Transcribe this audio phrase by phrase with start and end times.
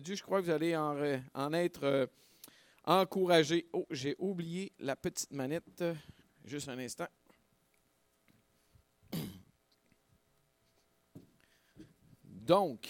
[0.00, 2.06] Dieu, je crois que vous allez en, être euh,
[2.84, 3.68] encouragés.
[3.72, 5.84] Oh, j'ai oublié la petite manette.
[6.44, 7.08] Juste un instant.
[12.24, 12.88] Donc,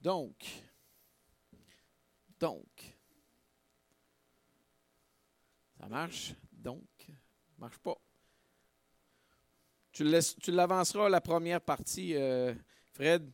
[0.00, 0.44] donc,
[2.40, 2.96] donc,
[5.78, 6.82] ça marche, donc,
[7.56, 7.96] marche pas.
[9.92, 10.04] Tu
[10.48, 12.52] l'avanceras la première partie, euh,
[12.92, 13.30] Fred.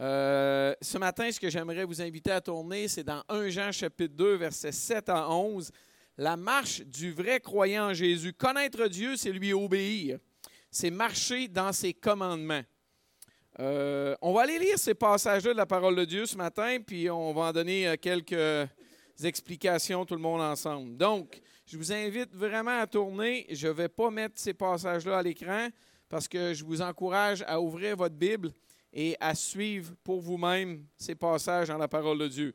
[0.00, 4.14] Euh, ce matin, ce que j'aimerais vous inviter à tourner, c'est dans 1 Jean chapitre
[4.14, 5.70] 2, versets 7 à 11,
[6.16, 8.32] la marche du vrai croyant en Jésus.
[8.32, 10.18] Connaître Dieu, c'est lui obéir.
[10.70, 12.62] C'est marcher dans ses commandements.
[13.58, 17.10] Euh, on va aller lire ces passages-là de la parole de Dieu ce matin, puis
[17.10, 18.70] on va en donner euh, quelques
[19.22, 20.96] explications tout le monde ensemble.
[20.96, 23.46] Donc, je vous invite vraiment à tourner.
[23.50, 25.68] Je ne vais pas mettre ces passages-là à l'écran
[26.08, 28.50] parce que je vous encourage à ouvrir votre Bible
[28.92, 32.54] et à suivre pour vous-même ces passages dans la parole de Dieu.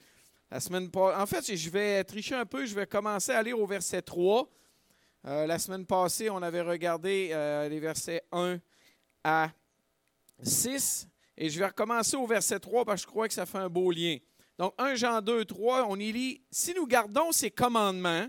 [0.51, 3.65] La semaine en fait, je vais tricher un peu, je vais commencer à lire au
[3.65, 4.49] verset 3.
[5.25, 8.59] Euh, la semaine passée, on avait regardé euh, les versets 1
[9.23, 9.51] à
[10.43, 13.57] 6 et je vais recommencer au verset 3 parce que je crois que ça fait
[13.57, 14.17] un beau lien.
[14.57, 18.27] Donc 1 Jean 2, 3, on y lit, si nous gardons ses commandements,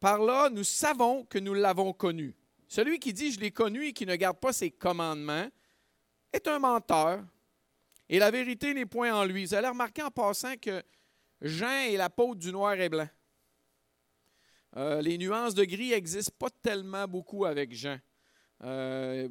[0.00, 2.34] par là, nous savons que nous l'avons connu.
[2.66, 5.48] Celui qui dit je l'ai connu et qui ne garde pas ses commandements
[6.32, 7.24] est un menteur
[8.08, 9.46] et la vérité n'est point en lui.
[9.46, 10.82] Vous allez remarquer en passant que
[11.40, 13.08] Jean est l'apôtre du noir et blanc.
[14.76, 17.98] Euh, les nuances de gris n'existent pas tellement beaucoup avec Jean.
[18.62, 19.28] Euh,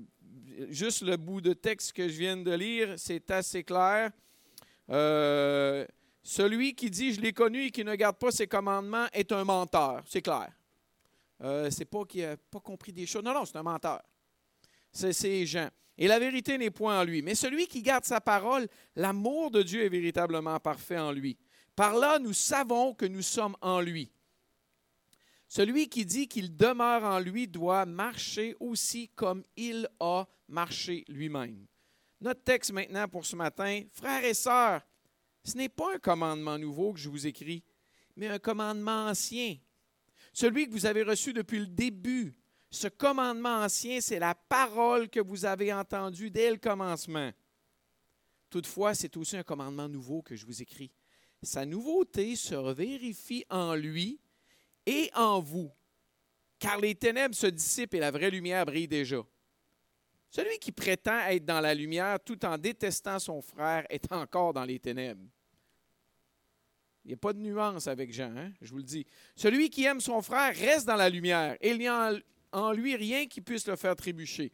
[0.69, 4.11] juste le bout de texte que je viens de lire, c'est assez clair.
[4.89, 5.85] Euh,
[6.23, 9.43] celui qui dit je l'ai connu et qui ne garde pas ses commandements est un
[9.43, 10.03] menteur.
[10.07, 10.51] C'est clair.
[11.69, 13.23] C'est pas qu'il n'a pas compris des choses.
[13.23, 14.01] Non, non, c'est un menteur.
[14.91, 15.69] C'est Jean.
[15.99, 17.21] Et la vérité n'est point en lui.
[17.21, 21.37] Mais celui qui garde sa parole, l'amour de Dieu est véritablement parfait en lui.
[21.75, 24.11] Par là, nous savons que nous sommes en lui.
[25.47, 31.67] Celui qui dit qu'il demeure en lui doit marcher aussi comme il a marché lui-même.
[32.21, 34.81] Notre texte maintenant pour ce matin, frères et sœurs,
[35.43, 37.63] ce n'est pas un commandement nouveau que je vous écris,
[38.15, 39.55] mais un commandement ancien
[40.33, 42.33] celui que vous avez reçu depuis le début.
[42.71, 47.31] Ce commandement ancien, c'est la parole que vous avez entendue dès le commencement.
[48.49, 50.91] Toutefois, c'est aussi un commandement nouveau que je vous écris.
[51.41, 54.19] Sa nouveauté se vérifie en lui
[54.85, 55.71] et en vous,
[56.59, 59.23] car les ténèbres se dissipent et la vraie lumière brille déjà.
[60.29, 64.65] Celui qui prétend être dans la lumière tout en détestant son frère est encore dans
[64.65, 65.25] les ténèbres.
[67.05, 69.05] Il n'y a pas de nuance avec Jean, hein, je vous le dis.
[69.35, 71.77] Celui qui aime son frère reste dans la lumière il
[72.51, 74.51] en lui rien qui puisse le faire trébucher.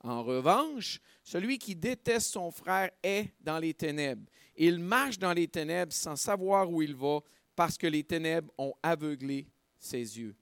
[0.00, 4.26] En revanche, celui qui déteste son frère est dans les ténèbres.
[4.56, 7.20] Il marche dans les ténèbres sans savoir où il va
[7.54, 9.48] parce que les ténèbres ont aveuglé
[9.78, 10.36] ses yeux.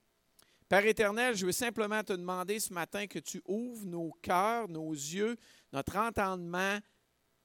[0.68, 4.92] Père éternel, je veux simplement te demander ce matin que tu ouvres nos cœurs, nos
[4.92, 5.36] yeux,
[5.72, 6.78] notre entendement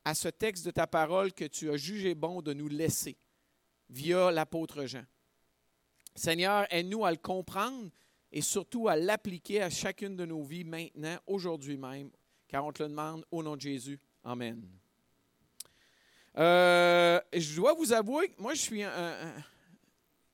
[0.05, 3.17] à ce texte de ta parole que tu as jugé bon de nous laisser
[3.89, 5.03] via l'apôtre Jean.
[6.15, 7.89] Seigneur, aide-nous à le comprendre
[8.31, 12.11] et surtout à l'appliquer à chacune de nos vies maintenant, aujourd'hui même,
[12.47, 13.99] car on te le demande au nom de Jésus.
[14.23, 14.61] Amen.
[16.37, 19.33] Euh, je dois vous avouer, moi je suis un,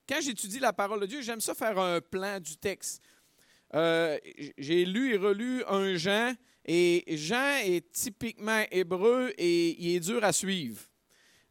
[0.07, 3.01] quand j'étudie la parole de Dieu, j'aime ça faire un plan du texte.
[3.73, 4.17] Euh,
[4.57, 6.33] j'ai lu et relu un Jean,
[6.65, 10.81] et Jean est typiquement hébreu et il est dur à suivre.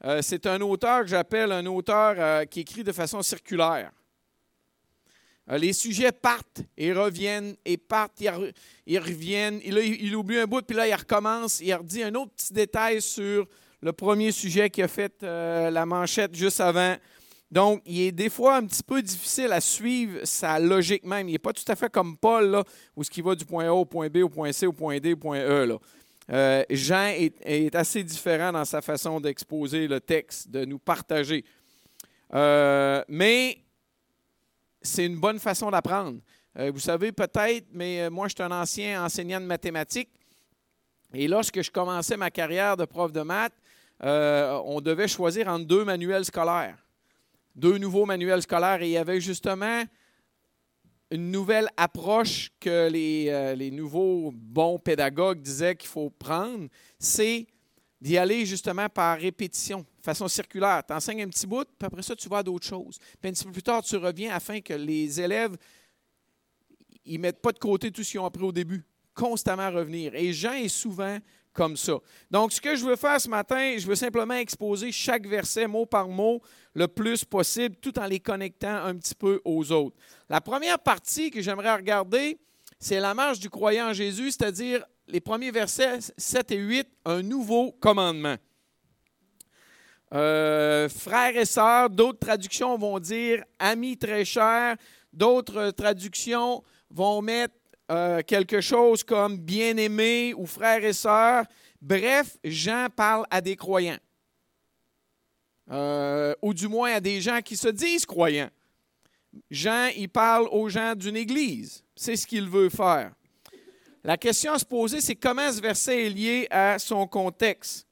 [0.04, 3.90] Euh, c'est un auteur que j'appelle un auteur qui écrit de façon circulaire.
[5.50, 9.60] Euh, les sujets partent et reviennent et partent, ils, reviennent.
[9.64, 11.60] Il, oublie un bout, puis là, il recommence.
[11.60, 13.46] Il redit un autre petit détail sur
[13.82, 16.96] le premier sujet qui a fait la manchette juste avant.
[17.54, 21.28] Donc, il est des fois un petit peu difficile à suivre sa logique même.
[21.28, 22.64] Il n'est pas tout à fait comme Paul, là,
[22.96, 24.98] où ce qui va du point A au point B, au point C, au point
[24.98, 25.64] D, au point E.
[25.66, 25.78] Là.
[26.32, 31.44] Euh, Jean est, assez différent dans sa façon d'exposer le texte, de nous partager.
[32.34, 33.58] Euh, mais
[34.84, 36.20] c'est une bonne façon d'apprendre.
[36.56, 40.10] Euh, vous savez peut-être, mais moi, je suis un ancien enseignant de mathématiques.
[41.12, 43.54] Et lorsque je commençais ma carrière de prof de maths,
[44.00, 46.76] on devait choisir entre deux manuels scolaires,
[47.56, 48.82] deux nouveaux manuels scolaires.
[48.82, 49.84] Et il y avait justement
[51.14, 57.46] une nouvelle approche que les, euh, les nouveaux bons pédagogues disaient qu'il faut prendre, c'est
[58.04, 60.82] d'y aller justement par répétition, façon circulaire.
[60.86, 62.98] Tu enseignes un petit bout, puis après ça, tu vas à d'autres choses.
[62.98, 65.56] Puis un petit peu plus tard, tu reviens afin que les élèves
[67.06, 68.84] ne mettent pas de côté tout ce qu'ils ont appris au début.
[69.14, 70.14] Constamment revenir.
[70.14, 71.16] Et Jean est souvent
[71.54, 71.94] comme ça.
[72.30, 75.86] Donc, ce que je veux faire ce matin, je veux simplement exposer chaque verset mot
[75.86, 76.42] par mot
[76.74, 79.96] le plus possible, tout en les connectant un petit peu aux autres.
[80.28, 82.38] La première partie que j'aimerais regarder,
[82.78, 87.22] c'est la marche du croyant en Jésus, c'est-à-dire les premiers versets 7 et 8, un
[87.22, 88.36] nouveau commandement.
[90.12, 94.76] Euh, frères et sœurs, d'autres traductions vont dire amis très chers,
[95.12, 97.54] d'autres traductions vont mettre
[97.90, 101.44] euh, quelque chose comme bien-aimés ou frères et sœurs.
[101.82, 103.98] Bref, Jean parle à des croyants.
[105.70, 108.50] Euh, ou du moins à des gens qui se disent croyants.
[109.50, 111.82] Jean, il parle aux gens d'une église.
[111.96, 113.12] C'est ce qu'il veut faire.
[114.06, 117.86] La question à se poser, c'est comment ce verset est lié à son contexte.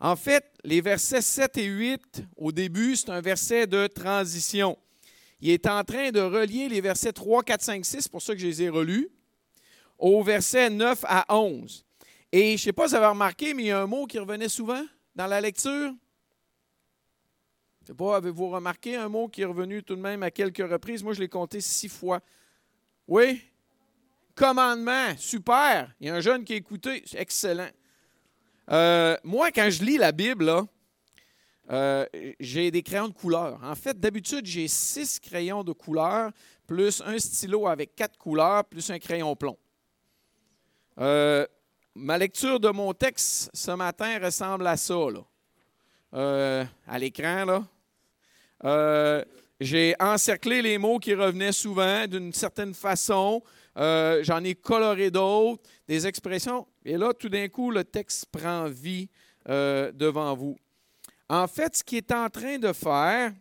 [0.00, 4.76] En fait, les versets 7 et 8, au début, c'est un verset de transition.
[5.40, 8.40] Il est en train de relier les versets 3, 4, 5, 6, pour ça que
[8.40, 9.08] je les ai relus,
[9.98, 11.84] au verset 9 à 11.
[12.32, 14.04] Et je ne sais pas si vous avez remarqué, mais il y a un mot
[14.06, 14.84] qui revenait souvent
[15.14, 15.94] dans la lecture.
[17.82, 20.32] Je ne sais pas, avez-vous remarqué un mot qui est revenu tout de même à
[20.32, 21.04] quelques reprises?
[21.04, 22.20] Moi, je l'ai compté six fois.
[23.06, 23.40] Oui?
[24.36, 25.90] Commandement, super.
[25.98, 27.70] Il y a un jeune qui a écouté, excellent.
[28.70, 30.52] Euh, moi, quand je lis la Bible,
[31.70, 32.04] euh,
[32.38, 33.58] j'ai des crayons de couleur.
[33.62, 36.32] En fait, d'habitude, j'ai six crayons de couleur,
[36.66, 39.56] plus un stylo avec quatre couleurs, plus un crayon plomb.
[40.98, 41.46] Euh,
[41.94, 44.96] ma lecture de mon texte ce matin ressemble à ça,
[46.12, 49.24] à l'écran, là.
[49.60, 53.42] J'ai encerclé les mots qui revenaient souvent d'une certaine façon.
[53.76, 56.66] J'en ai coloré d'autres, des expressions.
[56.84, 59.08] Et là, tout d'un coup, le texte prend vie
[59.48, 60.56] euh, devant vous.
[61.28, 63.32] En fait, ce qu'il est en train de faire,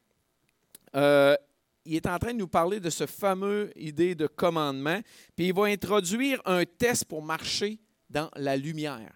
[0.96, 1.36] euh,
[1.84, 5.00] il est en train de nous parler de ce fameux idée de commandement,
[5.36, 9.14] puis il va introduire un test pour marcher dans la lumière.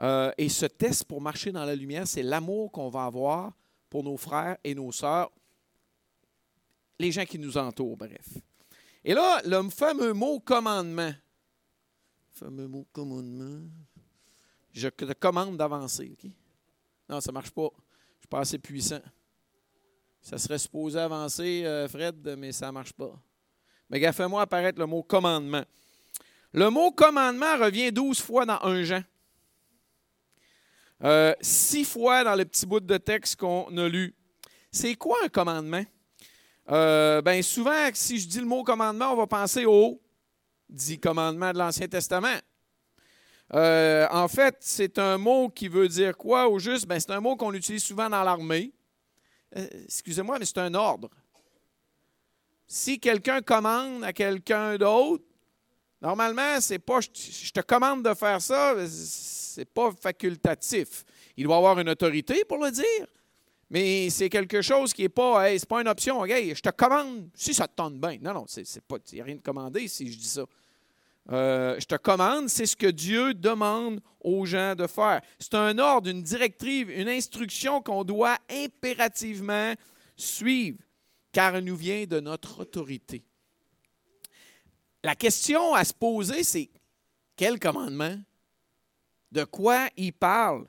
[0.00, 3.52] Euh, et ce test pour marcher dans la lumière, c'est l'amour qu'on va avoir
[3.88, 5.30] pour nos frères et nos sœurs,
[7.00, 8.28] les gens qui nous entourent, bref.
[9.02, 11.12] Et là, le fameux mot commandement,
[12.32, 13.66] fameux mot commandement.
[14.72, 16.16] Je te commande d'avancer.
[17.08, 17.70] Non, ça ne marche pas.
[17.72, 19.00] Je ne suis pas assez puissant.
[20.20, 23.18] Ça serait supposé avancer, euh, Fred, mais ça ne marche pas.
[23.88, 25.64] Mais gars, fais-moi apparaître le mot commandement.
[26.52, 29.02] Le mot commandement revient douze fois dans un Jean.
[31.02, 34.14] Euh, six fois dans le petit bout de texte qu'on a lu.
[34.70, 35.84] C'est quoi un commandement?
[36.70, 40.00] Euh, ben souvent, si je dis le mot commandement, on va penser au
[40.68, 42.38] dit commandement de l'Ancien Testament.
[43.54, 46.86] Euh, en fait, c'est un mot qui veut dire quoi au juste?
[46.86, 48.72] Ben, c'est un mot qu'on utilise souvent dans l'armée.
[49.56, 51.10] Euh, excusez-moi, mais c'est un ordre.
[52.68, 55.24] Si quelqu'un commande à quelqu'un d'autre,
[56.00, 61.04] normalement, c'est pas je te commande de faire ça, c'est pas facultatif.
[61.36, 63.06] Il doit avoir une autorité pour le dire.
[63.70, 66.26] Mais c'est quelque chose qui n'est pas, pas une option.
[66.26, 68.18] Je te commande si ça te tente bien.
[68.20, 70.44] Non, non, il n'y a rien de commandé si je dis ça.
[71.30, 75.20] Euh, je te commande, c'est ce que Dieu demande aux gens de faire.
[75.38, 79.74] C'est un ordre, une directive, une instruction qu'on doit impérativement
[80.16, 80.78] suivre,
[81.30, 83.22] car elle nous vient de notre autorité.
[85.04, 86.68] La question à se poser, c'est
[87.36, 88.18] quel commandement?
[89.30, 90.66] De quoi il parle?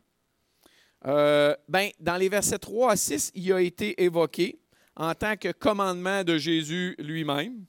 [1.05, 4.59] Euh, ben, dans les versets 3 à 6, il a été évoqué
[4.95, 7.65] en tant que commandement de Jésus lui-même.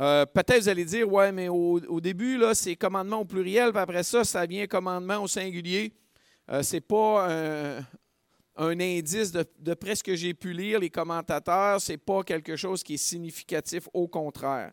[0.00, 4.02] Euh, peut-être vous allez dire, ouais, mais au, début, c'est commandement au pluriel, puis après
[4.02, 5.92] ça, ça vient commandement au singulier.
[6.50, 7.28] Euh, ce n'est pas
[8.56, 12.22] un, indice de, de près ce que j'ai pu lire, les commentateurs, ce n'est pas
[12.22, 14.72] quelque chose qui est significatif, au contraire.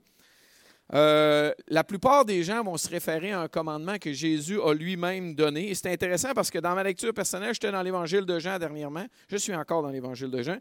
[0.93, 5.35] Euh, la plupart des gens vont se référer à un commandement que Jésus a lui-même
[5.35, 5.69] donné.
[5.69, 9.05] Et c'est intéressant parce que dans ma lecture personnelle, j'étais dans l'Évangile de Jean dernièrement.
[9.29, 10.57] Je suis encore dans l'Évangile de Jean.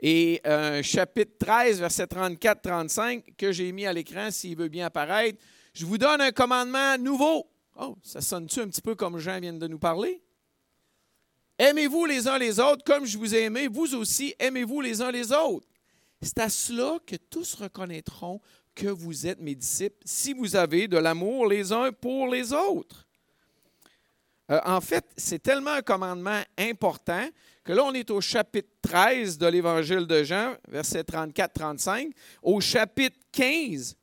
[0.00, 5.38] Et euh, chapitre 13, verset 34-35, que j'ai mis à l'écran s'il veut bien apparaître.
[5.74, 7.46] Je vous donne un commandement nouveau.
[7.78, 10.20] Oh, ça sonne-tu un petit peu comme Jean vient de nous parler?
[11.56, 15.12] Aimez-vous les uns les autres comme je vous ai aimé, vous aussi aimez-vous les uns
[15.12, 15.68] les autres.
[16.20, 18.40] C'est à cela que tous reconnaîtront
[18.74, 23.06] que vous êtes mes disciples si vous avez de l'amour les uns pour les autres.
[24.50, 27.28] Euh, en fait, c'est tellement un commandement important
[27.64, 32.10] que là, on est au chapitre 13 de l'Évangile de Jean, versets 34-35.
[32.42, 33.96] Au chapitre 15,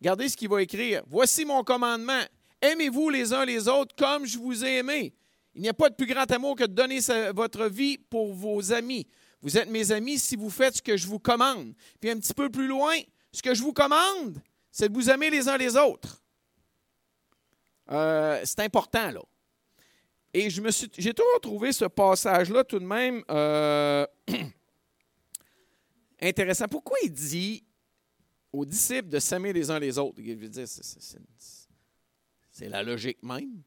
[0.00, 1.02] regardez ce qu'il va écrire.
[1.06, 2.22] Voici mon commandement.
[2.60, 5.14] Aimez-vous les uns les autres comme je vous ai aimé.
[5.54, 6.98] Il n'y a pas de plus grand amour que de donner
[7.34, 9.06] votre vie pour vos amis.
[9.40, 11.72] Vous êtes mes amis si vous faites ce que je vous commande.
[12.00, 12.96] Puis un petit peu plus loin,
[13.36, 14.40] ce que je vous commande,
[14.70, 16.22] c'est de vous aimer les uns les autres.
[17.90, 19.20] euh, c'est important, là.
[20.32, 24.06] Et j'ai toujours trouvé ce passage-là tout de même euh,
[26.20, 26.66] intéressant.
[26.68, 27.64] Pourquoi il dit
[28.52, 30.18] aux disciples de s'aimer les uns les autres?
[30.18, 33.62] Il veut dire, c'est la logique même.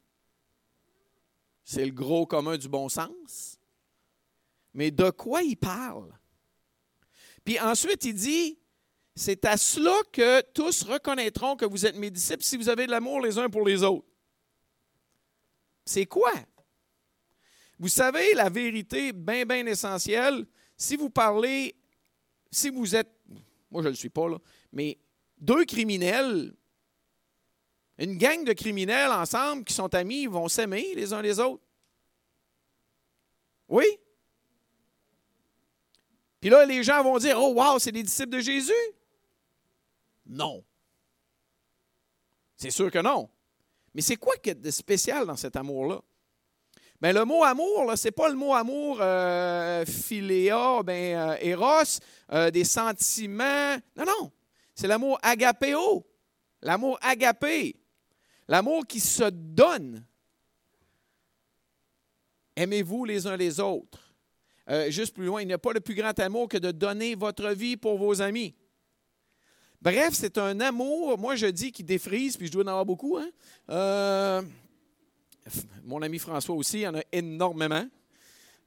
[1.64, 3.58] C'est le gros commun du bon sens.
[4.74, 6.12] Mais de quoi il parle?
[7.44, 8.58] Puis ensuite, il dit,
[9.20, 12.90] c'est à cela que tous reconnaîtront que vous êtes mes disciples si vous avez de
[12.90, 14.06] l'amour les uns pour les autres.
[15.84, 16.32] C'est quoi?
[17.78, 21.76] Vous savez, la vérité bien, bien essentielle, si vous parlez,
[22.50, 23.10] si vous êtes,
[23.70, 24.38] moi je ne le suis pas, là,
[24.72, 24.98] mais
[25.36, 26.56] deux criminels,
[27.98, 31.62] une gang de criminels ensemble qui sont amis, vont s'aimer les uns les autres.
[33.68, 33.84] Oui?
[36.40, 38.72] Puis là, les gens vont dire Oh, wow, c'est des disciples de Jésus?
[40.30, 40.64] Non.
[42.56, 43.28] C'est sûr que non.
[43.94, 46.00] Mais c'est quoi de spécial dans cet amour-là?
[47.02, 51.98] Bien, le mot amour, ce n'est pas le mot amour euh, philéa, ben, euh, eros,
[52.32, 53.76] euh, des sentiments.
[53.96, 54.30] Non, non.
[54.74, 56.06] C'est l'amour agapéo.
[56.62, 57.74] L'amour agapé.
[58.46, 60.04] L'amour qui se donne.
[62.54, 64.14] Aimez-vous les uns les autres.
[64.88, 67.48] juste plus loin, il n'y a pas de plus grand amour que de donner votre
[67.48, 68.54] vie pour vos amis.
[69.82, 73.16] Bref, c'est un amour, moi je dis, qui défrise, puis je dois en avoir beaucoup.
[73.16, 73.30] Hein?
[73.70, 74.42] Euh,
[75.84, 77.86] mon ami François aussi, il en a énormément.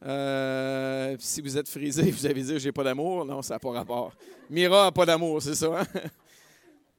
[0.06, 3.26] Euh, si vous êtes frisé, vous avez dit j'ai pas d'amour.
[3.26, 4.14] Non, ça n'a pas rapport.
[4.50, 5.82] Mira n'a pas d'amour, c'est ça.
[5.82, 5.88] Hein?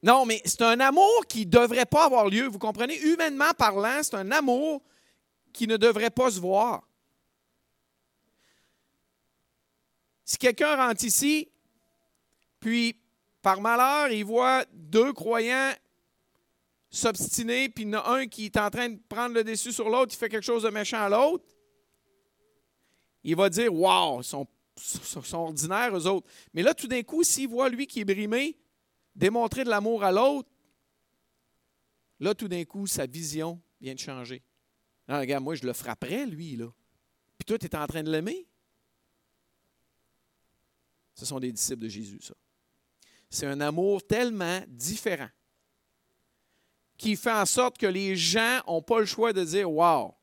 [0.03, 2.47] Non, mais c'est un amour qui ne devrait pas avoir lieu.
[2.47, 2.95] Vous comprenez?
[2.99, 4.83] Humainement parlant, c'est un amour
[5.51, 6.87] qui ne devrait pas se voir.
[10.27, 11.49] Si quelqu'un rentre ici,
[12.61, 13.01] puis
[13.45, 15.73] par malheur, il voit deux croyants
[16.89, 19.71] s'obstiner, puis il y en a un qui est en train de prendre le dessus
[19.71, 21.45] sur l'autre, il fait quelque chose de méchant à l'autre,
[23.23, 24.47] il va dire Waouh, ils sont,
[25.35, 26.27] ordinaires, eux autres.
[26.55, 28.57] Mais là, tout d'un coup, s'il voit lui qui est brimé
[29.15, 30.49] démontrer de l'amour à l'autre,
[32.21, 34.43] là, tout d'un coup, sa vision vient de changer.
[35.07, 36.69] Non, regarde, moi, je le frapperais, lui, là.
[37.37, 38.47] Puis toi, tu es en train de l'aimer.
[41.15, 42.35] Ce sont des disciples de Jésus, ça.
[43.35, 45.29] C'est un amour tellement différent
[46.97, 50.15] qui fait en sorte que les gens n'ont pas le choix de dire Wow,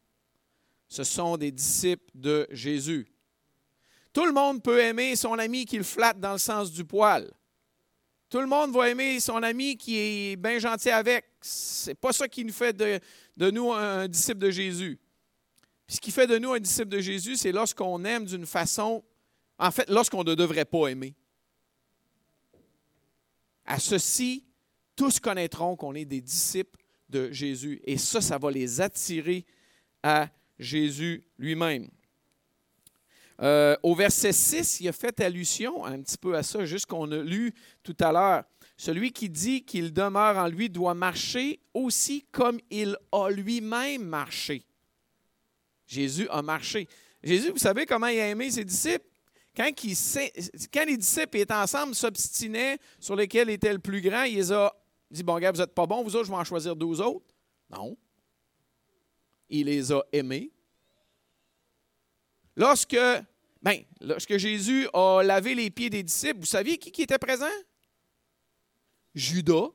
[0.88, 3.12] ce sont des disciples de Jésus.
[4.14, 7.30] Tout le monde peut aimer son ami qui le flatte dans le sens du poil.
[8.30, 11.26] Tout le monde va aimer son ami qui est bien gentil avec.
[11.42, 12.98] C'est pas ça qui nous fait de,
[13.36, 14.98] de nous un disciple de Jésus.
[15.86, 19.04] ce qui fait de nous un disciple de Jésus, c'est lorsqu'on aime d'une façon,
[19.60, 21.14] en fait, lorsqu'on ne devrait pas aimer.
[23.72, 24.44] À ceci,
[24.98, 27.80] tous connaîtront qu'on est des disciples de Jésus.
[27.86, 29.46] Et ça, ça va les attirer
[30.04, 30.28] à
[30.60, 31.88] Jésus lui-même.
[33.42, 37.10] Euh, au verset 6, il a fait allusion un petit peu à ça, juste qu'on
[37.14, 38.44] a lu tout à l'heure.
[38.76, 44.66] Celui qui dit qu'il demeure en lui doit marcher aussi comme il a lui-même marché.
[45.88, 46.90] Jésus a marché.
[47.24, 49.08] Jésus, vous savez comment il a aimé ses disciples?
[49.56, 49.70] Quand,
[50.86, 54.74] les disciples étaient ensemble, s'obstinaient sur lesquels était le plus grand, il les a
[55.10, 57.26] dit Bon, gars, vous n'êtes pas bons, vous autres, je vais en choisir deux autres.
[57.70, 57.98] Non.
[59.50, 60.52] Il les a aimés.
[62.56, 62.98] Lorsque,
[63.62, 67.46] ben, lorsque Jésus a lavé les pieds des disciples, vous saviez qui, qui était présent?
[69.14, 69.68] Judas.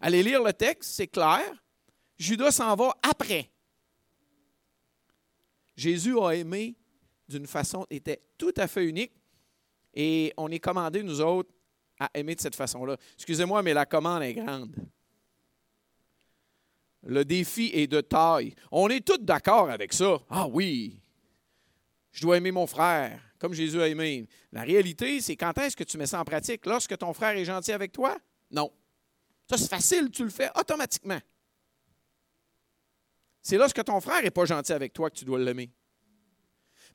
[0.00, 1.42] Allez lire le texte, c'est clair.
[2.18, 3.50] Judas s'en va après.
[5.76, 6.76] Jésus a aimé
[7.28, 9.12] d'une façon était tout à fait unique.
[9.94, 11.50] Et on est commandé, nous autres,
[11.98, 12.96] à aimer de cette façon-là.
[13.14, 14.74] Excusez-moi, mais la commande est grande.
[17.02, 18.54] Le défi est de taille.
[18.70, 20.18] On est tous d'accord avec ça.
[20.28, 21.00] Ah oui,
[22.12, 24.26] je dois aimer mon frère comme Jésus a aimé.
[24.52, 26.66] La réalité, c'est quand est-ce que tu mets ça en pratique?
[26.66, 28.18] Lorsque ton frère est gentil avec toi?
[28.50, 28.72] Non.
[29.48, 31.20] Ça, c'est facile, tu le fais automatiquement.
[33.40, 35.70] C'est lorsque ton frère n'est pas gentil avec toi que tu dois l'aimer.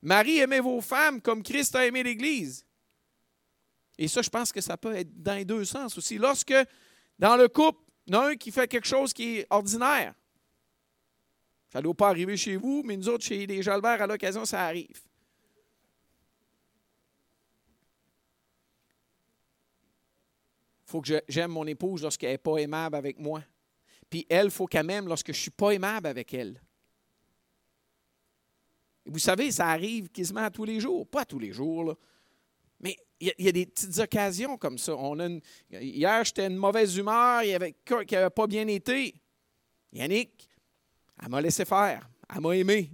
[0.04, 2.66] Marie, aimez vos femmes comme Christ a aimé l'Église.
[3.96, 6.18] Et ça, je pense que ça peut être dans les deux sens aussi.
[6.18, 6.54] Lorsque,
[7.18, 10.14] dans le couple, il y en a qui fait quelque chose qui est ordinaire.
[11.70, 14.44] Ça ne doit pas arriver chez vous, mais nous autres, chez les Jalbert, à l'occasion,
[14.44, 15.00] ça arrive.
[20.86, 23.42] Il faut que j'aime mon épouse lorsqu'elle n'est pas aimable avec moi.
[24.10, 26.60] Puis elle, il faut qu'elle m'aime lorsque je ne suis pas aimable avec elle.
[29.06, 31.06] Vous savez, ça arrive quasiment à tous les jours.
[31.06, 31.94] Pas tous les jours,
[32.80, 34.94] mais il y, a des petites occasions comme ça.
[35.70, 39.14] Hier, j'étais une mauvaise humeur, il y avait qui n'avait pas bien été.
[39.92, 40.48] Yannick,
[41.22, 42.08] elle m'a laissé faire.
[42.34, 42.90] Elle m'a aimé.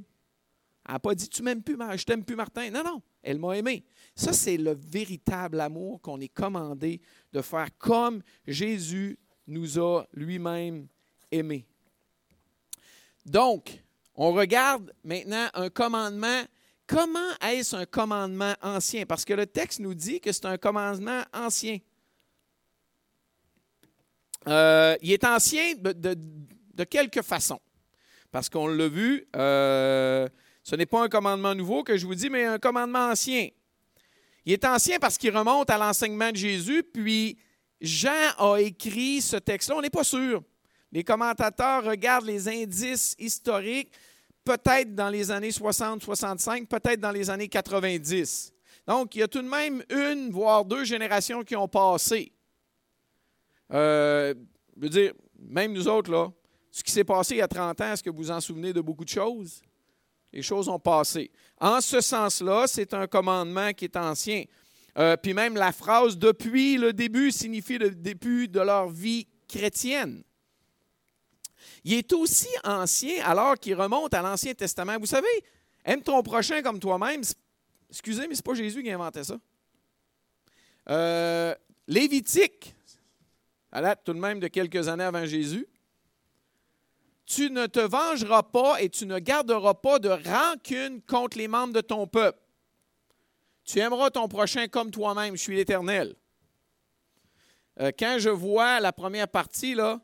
[0.87, 2.71] Elle n'a pas dit Tu m'aimes plus, je t'aime plus, Martin.
[2.71, 3.85] Non, non, elle m'a aimé.
[4.15, 7.01] Ça, c'est le véritable amour qu'on est commandé
[7.33, 10.87] de faire comme Jésus nous a lui-même
[11.31, 11.67] aimés.
[13.25, 13.83] Donc,
[14.15, 16.43] on regarde maintenant un commandement.
[16.87, 19.07] Comment est-ce un commandement ancien?
[19.07, 21.79] Parce que le texte nous dit que c'est un commandement ancien.
[24.49, 27.61] Euh, il est ancien de, quelque façon.
[28.33, 30.29] Parce qu'on l'a vu, euh,
[30.63, 33.49] ce n'est pas un commandement nouveau que je vous dis, mais un commandement ancien.
[34.45, 37.39] Il est ancien parce qu'il remonte à l'enseignement de Jésus, puis
[37.81, 40.43] Jean a écrit ce texte-là, on n'est pas sûr.
[40.93, 43.93] Les commentateurs regardent les indices historiques,
[44.45, 48.53] peut-être dans les années 60-65, peut-être dans les années 90.
[48.87, 52.33] Donc, il y a tout de même une, voire deux générations qui ont passé.
[53.73, 54.35] Euh,
[54.77, 56.31] je veux dire, même nous autres, là,
[56.71, 58.73] ce qui s'est passé il y a 30 ans, est-ce que vous vous en souvenez
[58.73, 59.63] de beaucoup de choses?
[60.33, 61.31] Les choses ont passé.
[61.61, 64.45] En ce sens-là, c'est un commandement qui est ancien.
[64.99, 70.23] Euh, puis même la phrase depuis le début signifie le début de leur vie chrétienne.
[71.85, 74.99] Il est aussi ancien alors qu'il remonte à l'Ancien Testament.
[74.99, 75.29] Vous savez,
[75.85, 77.23] aime ton prochain comme toi-même.
[77.89, 79.39] Excusez, mais ce n'est pas Jésus qui a inventé ça.
[80.89, 81.55] Euh,
[81.87, 82.75] Lévitique,
[83.73, 85.67] à date tout de même de quelques années avant Jésus.
[87.27, 91.73] Tu ne te vengeras pas et tu ne garderas pas de rancune contre les membres
[91.73, 92.39] de ton peuple.
[93.65, 95.37] Tu aimeras ton prochain comme toi-même.
[95.37, 96.17] Je suis l'Éternel.
[97.81, 100.01] Euh, quand je vois la première partie, là,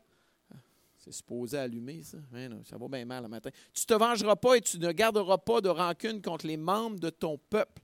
[1.07, 2.19] c'est supposé allumer, ça.
[2.65, 3.51] ça va bien mal le matin.
[3.73, 6.99] Tu ne te vengeras pas et tu ne garderas pas de rancune contre les membres
[6.99, 7.81] de ton peuple.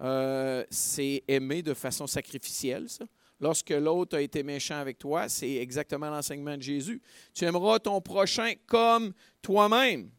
[0.00, 3.06] Euh, c'est aimer de façon sacrificielle, ça.
[3.40, 7.00] Lorsque l'autre a été méchant avec toi, c'est exactement l'enseignement de Jésus.
[7.34, 10.10] Tu aimeras ton prochain comme toi-même.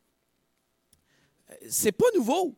[1.70, 2.56] C'est pas nouveau.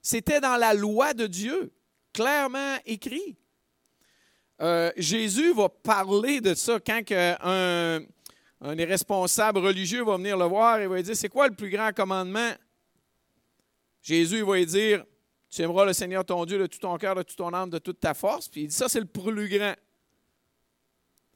[0.00, 1.72] C'était dans la loi de Dieu,
[2.12, 3.36] clairement écrit.
[4.62, 8.00] Euh, Jésus va parler de ça quand un,
[8.60, 11.70] un responsable religieux va venir le voir et va lui dire C'est quoi le plus
[11.70, 12.52] grand commandement?
[14.02, 15.04] Jésus va lui dire
[15.50, 17.78] Tu aimeras le Seigneur ton Dieu de tout ton cœur, de toute ton âme, de
[17.78, 18.48] toute ta force.
[18.48, 19.74] Puis il dit Ça, c'est le plus grand.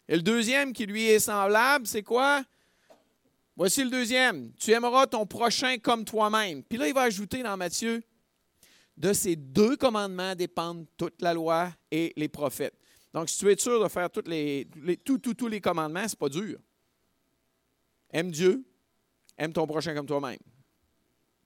[0.09, 2.43] Et le deuxième qui lui est semblable, c'est quoi?
[3.55, 4.53] Voici le deuxième.
[4.55, 6.63] Tu aimeras ton prochain comme toi-même.
[6.65, 8.03] Puis là, il va ajouter dans Matthieu,
[8.97, 12.75] de ces deux commandements dépendent toute la loi et les prophètes.
[13.13, 14.67] Donc, si tu es sûr de faire toutes les,
[15.05, 16.59] tous les commandements, ce n'est pas dur.
[18.13, 18.65] Aime Dieu,
[19.39, 20.39] aime ton prochain comme toi-même.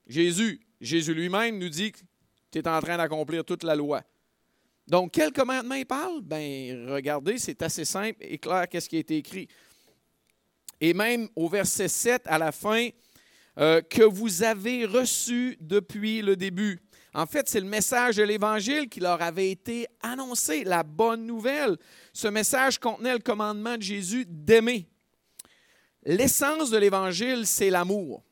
[0.06, 1.98] Jésus, Jésus lui-même nous dit que
[2.50, 4.02] tu es en train d'accomplir toute la loi.
[4.86, 6.20] Donc, quel commandement il parle?
[6.22, 9.48] Bien, regardez, c'est assez simple et clair qu'est-ce qui a été écrit.
[10.80, 12.88] Et même au verset 7, à la fin,
[13.58, 16.80] euh, que vous avez reçu depuis le début.
[17.14, 21.76] En fait, c'est le message de l'Évangile qui leur avait été annoncé, la bonne nouvelle.
[22.12, 24.88] Ce message contenait le commandement de Jésus d'aimer.
[26.04, 28.22] L'essence de l'Évangile, c'est l'amour.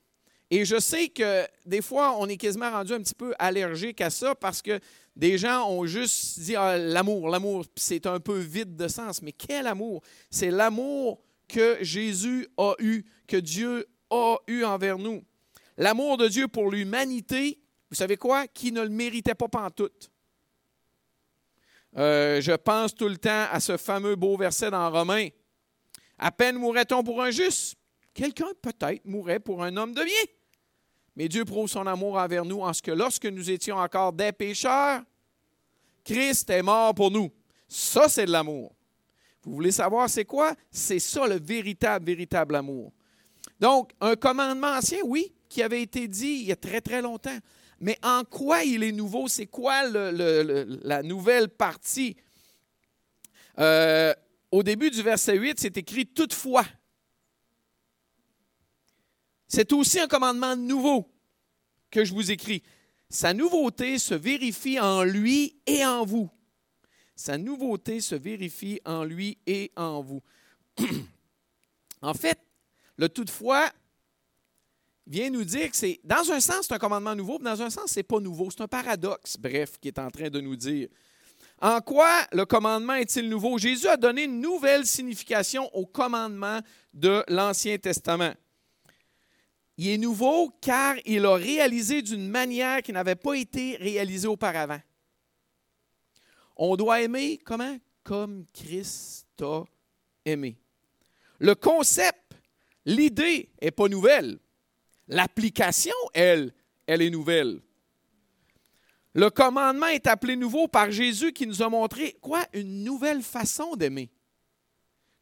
[0.50, 4.10] Et je sais que des fois, on est quasiment rendu un petit peu allergique à
[4.10, 4.78] ça parce que
[5.16, 9.22] des gens ont juste dit ah, l'amour, l'amour, c'est un peu vide de sens.
[9.22, 10.02] Mais quel amour?
[10.30, 15.22] C'est l'amour que Jésus a eu, que Dieu a eu envers nous.
[15.78, 17.58] L'amour de Dieu pour l'humanité,
[17.90, 18.46] vous savez quoi?
[18.46, 20.10] Qui ne le méritait pas pantoute.
[21.96, 25.28] Euh, je pense tout le temps à ce fameux beau verset dans Romains.
[26.22, 27.74] À peine mourrait-on pour un juste.
[28.14, 30.22] Quelqu'un peut-être mourrait pour un homme de bien.
[31.16, 34.30] Mais Dieu prouve son amour envers nous en ce que lorsque nous étions encore des
[34.30, 35.02] pécheurs,
[36.04, 37.32] Christ est mort pour nous.
[37.66, 38.72] Ça, c'est de l'amour.
[39.42, 40.54] Vous voulez savoir c'est quoi?
[40.70, 42.92] C'est ça le véritable, véritable amour.
[43.58, 47.38] Donc, un commandement ancien, oui, qui avait été dit il y a très, très longtemps.
[47.80, 49.26] Mais en quoi il est nouveau?
[49.26, 52.16] C'est quoi la nouvelle partie?
[53.58, 54.14] Euh,
[54.52, 56.66] au début du verset 8, c'est écrit toutefois.
[59.48, 61.10] C'est aussi un commandement nouveau
[61.90, 62.62] que je vous écris.
[63.08, 66.30] Sa nouveauté se vérifie en lui et en vous.
[67.16, 70.22] Sa nouveauté se vérifie en lui et en vous.
[72.02, 72.38] en fait,
[72.96, 73.70] le toutefois
[75.06, 77.70] vient nous dire que c'est, dans un sens, c'est un commandement nouveau, mais dans un
[77.70, 78.50] sens, ce n'est pas nouveau.
[78.50, 80.88] C'est un paradoxe, bref, qui est en train de nous dire.
[81.62, 83.56] En quoi le commandement est-il nouveau?
[83.56, 86.60] Jésus a donné une nouvelle signification au commandement
[86.92, 88.34] de l'Ancien Testament.
[89.78, 94.80] Il est nouveau car il a réalisé d'une manière qui n'avait pas été réalisée auparavant.
[96.56, 97.78] On doit aimer comment?
[98.04, 99.62] Comme Christ a
[100.26, 100.58] aimé.
[101.38, 102.22] Le concept,
[102.84, 104.38] L'idée n'est pas nouvelle.
[105.08, 106.52] L'application, elle,
[106.86, 107.60] elle est nouvelle.
[109.14, 112.44] Le commandement est appelé nouveau par Jésus qui nous a montré quoi?
[112.54, 114.10] Une nouvelle façon d'aimer,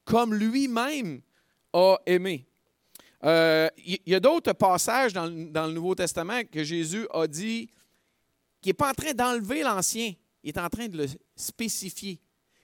[0.05, 1.23] comme lui-même
[1.73, 2.47] a aimé.
[3.23, 7.69] Il euh, y a d'autres passages dans, le Nouveau Testament que Jésus a dit
[8.63, 12.19] qu'il n'est pas en train d'enlever l'ancien, il est en train de le spécifier,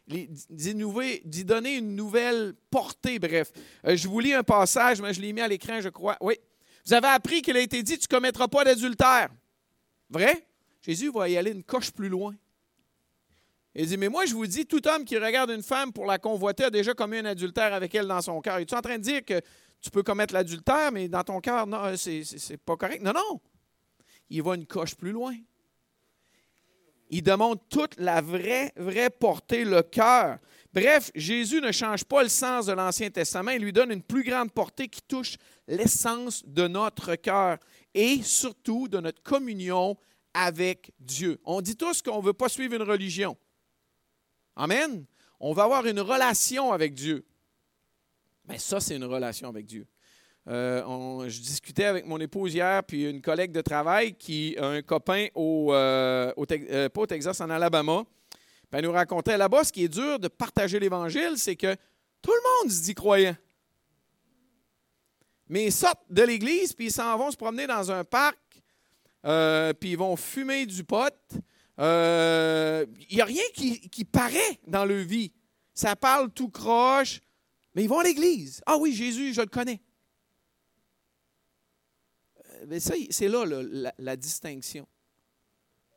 [0.07, 3.53] d'y donner une nouvelle portée, bref.
[3.87, 6.17] Euh, je vous lis un passage, mais je l'ai mis à l'écran, je crois.
[6.21, 6.39] Oui.
[6.87, 9.29] Vous avez appris qu'il a été dit, tu ne commettras pas d'adultère.
[10.09, 10.47] Vrai?
[10.87, 12.33] Jésus va y aller une coche plus loin.
[13.75, 16.19] Il dit, mais moi je vous dis, tout homme qui regarde une femme pour la
[16.19, 18.59] convoiter a déjà commis un adultère avec elle dans son cœur.
[18.59, 19.41] Es-tu en train de dire que
[19.81, 23.03] tu peux commettre l'adultère, mais dans ton cœur, non, c'est pas correct?
[23.03, 23.41] Non, non.
[24.31, 25.35] Il va une coche plus loin.
[27.11, 30.39] Il demande toute la vraie, vraie portée, le cœur.
[30.73, 34.23] Bref, Jésus ne change pas le sens de l'Ancien Testament, il lui donne une plus
[34.23, 37.59] grande portée qui touche l'essence de notre cœur
[37.93, 39.97] et surtout de notre communion
[40.37, 41.41] avec Dieu.
[41.45, 43.37] On dit tous qu'on ne veut pas suivre une religion.
[44.55, 45.07] Amen.
[45.41, 47.25] On veut avoir une relation avec Dieu.
[48.47, 49.87] Mais ça, c'est une relation avec Dieu.
[50.49, 54.83] Euh, je discutais avec mon épouse hier, puis une collègue de travail qui a un
[54.83, 58.05] copain au, euh, euh, au Texas, en Alabama.
[58.31, 61.75] Puis elle nous racontait là-bas, ce qui est dur de partager l'Évangile, c'est que
[62.23, 63.37] tout le monde se dit croyant.
[65.49, 68.37] Mais ils sortent de l'église, puis ils s'en vont se promener dans un parc,
[69.81, 71.15] puis ils vont fumer du pot.
[71.79, 71.85] Il
[73.11, 75.33] n'y a rien qui, qui paraît dans leur vie.
[75.77, 77.21] Ça parle tout croche,
[77.77, 78.63] mais ils vont à l'église.
[78.65, 79.83] Ah oui, Jésus, je le connais.
[82.47, 84.89] Euh, mais ça, c'est là, la, la, distinction.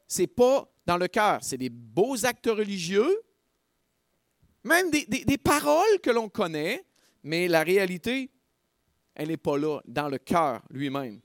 [0.06, 3.22] C'est pas dans le cœur, c'est des beaux actes religieux,
[4.66, 6.84] même des, des paroles que l'on connaît,
[7.24, 8.30] mais la réalité,
[9.16, 11.22] elle n'est pas là, dans le cœur lui-même.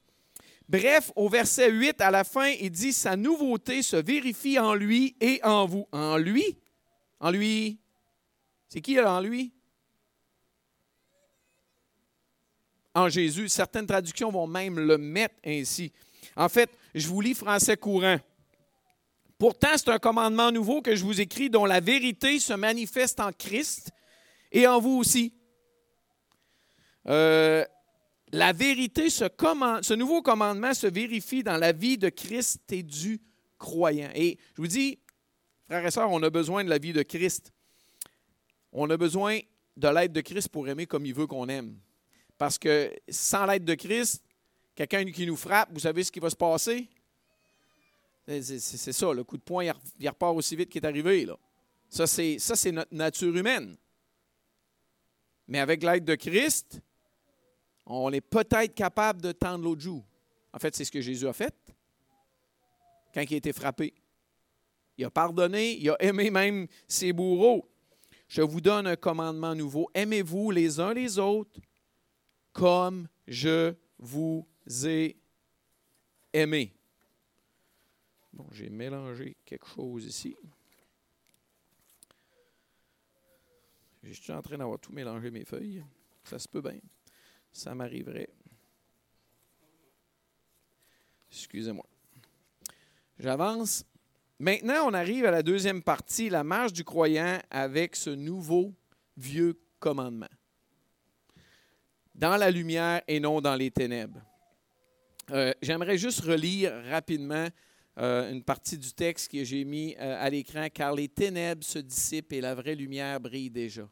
[0.68, 5.16] Bref, au verset 8, à la fin, il dit Sa nouveauté se vérifie en lui
[5.20, 5.86] et en vous.
[5.92, 6.58] En lui?
[7.20, 7.78] En lui?
[8.68, 9.52] C'est qui en lui?
[12.94, 13.48] En Jésus.
[13.48, 15.92] Certaines traductions vont même le mettre ainsi.
[16.36, 18.18] En fait, je vous lis français courant.
[19.38, 23.32] Pourtant, c'est un commandement nouveau que je vous écris dont la vérité se manifeste en
[23.32, 23.90] Christ
[24.50, 25.34] et en vous aussi.
[27.06, 27.64] Euh,
[28.34, 33.20] la vérité, ce, ce nouveau commandement se vérifie dans la vie de Christ et du
[33.58, 34.10] croyant.
[34.14, 34.98] Et je vous dis,
[35.66, 37.52] frères et sœurs, on a besoin de la vie de Christ.
[38.72, 39.38] On a besoin
[39.76, 41.78] de l'aide de Christ pour aimer comme il veut qu'on aime.
[42.36, 44.24] Parce que sans l'aide de Christ,
[44.74, 46.88] quelqu'un qui nous frappe, vous savez ce qui va se passer?
[48.26, 49.64] C'est ça, le coup de poing,
[50.00, 51.24] il repart aussi vite qu'il est arrivé.
[51.24, 51.36] Là.
[51.88, 53.76] Ça, c'est notre nature humaine.
[55.46, 56.80] Mais avec l'aide de Christ,
[57.86, 60.04] on est peut-être capable de tendre l'autre joue.
[60.52, 61.54] En fait, c'est ce que Jésus a fait
[63.12, 63.94] quand il a été frappé.
[64.96, 67.68] Il a pardonné, il a aimé même ses bourreaux.
[68.28, 69.90] Je vous donne un commandement nouveau.
[69.94, 71.60] Aimez-vous les uns les autres
[72.52, 74.46] comme je vous
[74.84, 75.16] ai
[76.32, 76.72] aimé.
[78.32, 80.36] Bon, j'ai mélangé quelque chose ici.
[84.02, 85.84] Je suis en train d'avoir tout mélangé mes feuilles.
[86.24, 86.78] Ça se peut bien.
[87.54, 88.28] Ça m'arriverait.
[91.30, 91.86] Excusez-moi.
[93.18, 93.84] J'avance.
[94.40, 98.74] Maintenant, on arrive à la deuxième partie, la marche du croyant avec ce nouveau
[99.16, 100.28] vieux commandement
[102.14, 104.20] dans la lumière et non dans les ténèbres.
[105.30, 107.46] Euh, j'aimerais juste relire rapidement
[107.98, 111.78] euh, une partie du texte que j'ai mis euh, à l'écran, car les ténèbres se
[111.78, 113.88] dissipent et la vraie lumière brille déjà.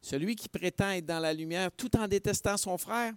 [0.00, 3.12] Celui qui prétend être dans la lumière tout en détestant son frère,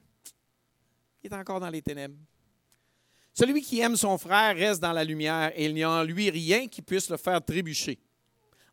[1.23, 2.17] il est encore dans les ténèbres.
[3.33, 6.29] Celui qui aime son frère reste dans la lumière et il n'y a en lui
[6.29, 7.99] rien qui puisse le faire trébucher.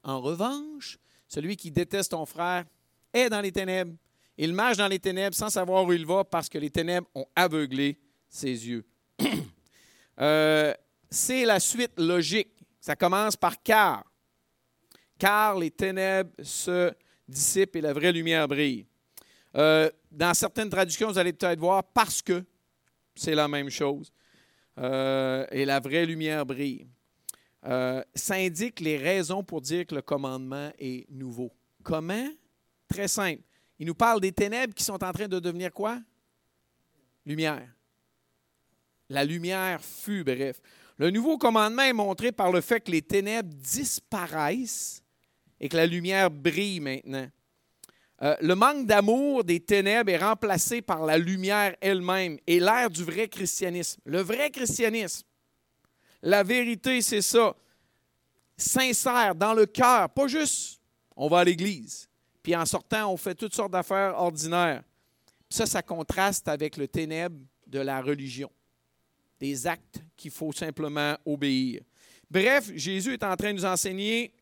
[0.03, 2.64] En revanche, celui qui déteste son frère
[3.12, 3.94] est dans les ténèbres
[4.42, 7.27] il marche dans les ténèbres sans savoir où il va parce que les ténèbres ont
[7.37, 8.85] aveuglé ses yeux.
[10.18, 10.75] Euh,
[11.11, 12.53] c'est la suite logique.
[12.79, 14.05] Ça commence par car.
[15.18, 16.92] Car les ténèbres se
[17.31, 18.87] dissipent et la vraie lumière brille.
[19.57, 22.45] Euh, dans certaines traductions, vous allez peut-être voir parce que
[23.14, 24.12] c'est la même chose.
[24.79, 26.87] Euh, et la vraie lumière brille.
[27.62, 31.53] ça indique les raisons pour dire que le commandement est nouveau.
[31.83, 32.29] Comment?
[32.88, 33.43] Très simple.
[33.79, 35.99] Il nous parle des ténèbres qui sont en train de devenir quoi?
[37.25, 37.66] Lumière.
[39.09, 40.61] La lumière fut, bref.
[40.99, 45.00] Le nouveau commandement est montré par le fait que les ténèbres disparaissent
[45.61, 47.29] et que la lumière brille maintenant.
[48.23, 53.03] Euh, le manque d'amour des ténèbres est remplacé par la lumière elle-même et l'ère du
[53.03, 54.01] vrai christianisme.
[54.05, 55.27] Le vrai christianisme,
[56.23, 57.57] la vérité, c'est ça.
[58.57, 60.81] Sincère, dans le cœur, pas juste
[61.16, 62.09] on va à l'église,
[62.42, 64.83] puis en sortant, on fait toutes sortes d'affaires ordinaires.
[65.49, 68.51] ça, ça contraste avec le ténèbre de la religion,
[69.38, 71.83] des actes qu'il faut simplement obéir.
[72.31, 74.33] Bref, Jésus est en train de nous enseigner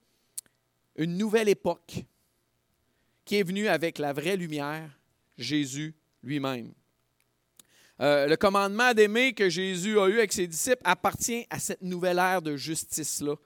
[0.98, 2.04] une nouvelle époque
[3.24, 4.90] qui est venue avec la vraie lumière,
[5.38, 6.72] Jésus lui-même.
[8.00, 12.18] Euh, le commandement d'aimer que Jésus a eu avec ses disciples appartient à cette nouvelle
[12.18, 13.36] ère de justice-là,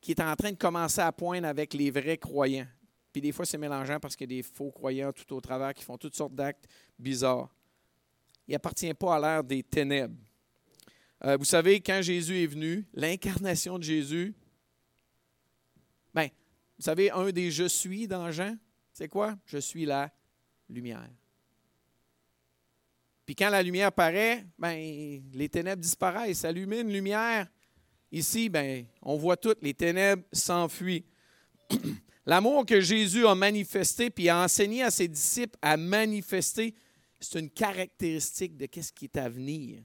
[0.00, 2.66] qui est en train de commencer à poindre avec les vrais croyants.
[3.12, 5.74] Puis des fois, c'est mélangeant parce qu'il y a des faux croyants tout au travers
[5.74, 6.66] qui font toutes sortes d'actes
[6.98, 7.54] bizarres.
[8.46, 10.16] Il n'appartient pas à l'ère des ténèbres.
[11.24, 14.34] Euh, vous savez, quand Jésus est venu, l'incarnation de Jésus,
[16.14, 16.28] ben,
[16.78, 18.56] vous savez, un des je suis dans Jean,
[18.92, 19.36] c'est quoi?
[19.46, 20.10] Je suis la
[20.68, 21.08] lumière.
[23.26, 26.44] Puis quand la lumière paraît, ben, les ténèbres disparaissent.
[26.44, 27.46] Allumer une lumière,
[28.10, 31.04] ici, ben, on voit toutes, les ténèbres s'enfuient.
[32.26, 36.74] L'amour que Jésus a manifesté puis a enseigné à ses disciples à manifester,
[37.20, 39.82] c'est une caractéristique de ce qui est à venir.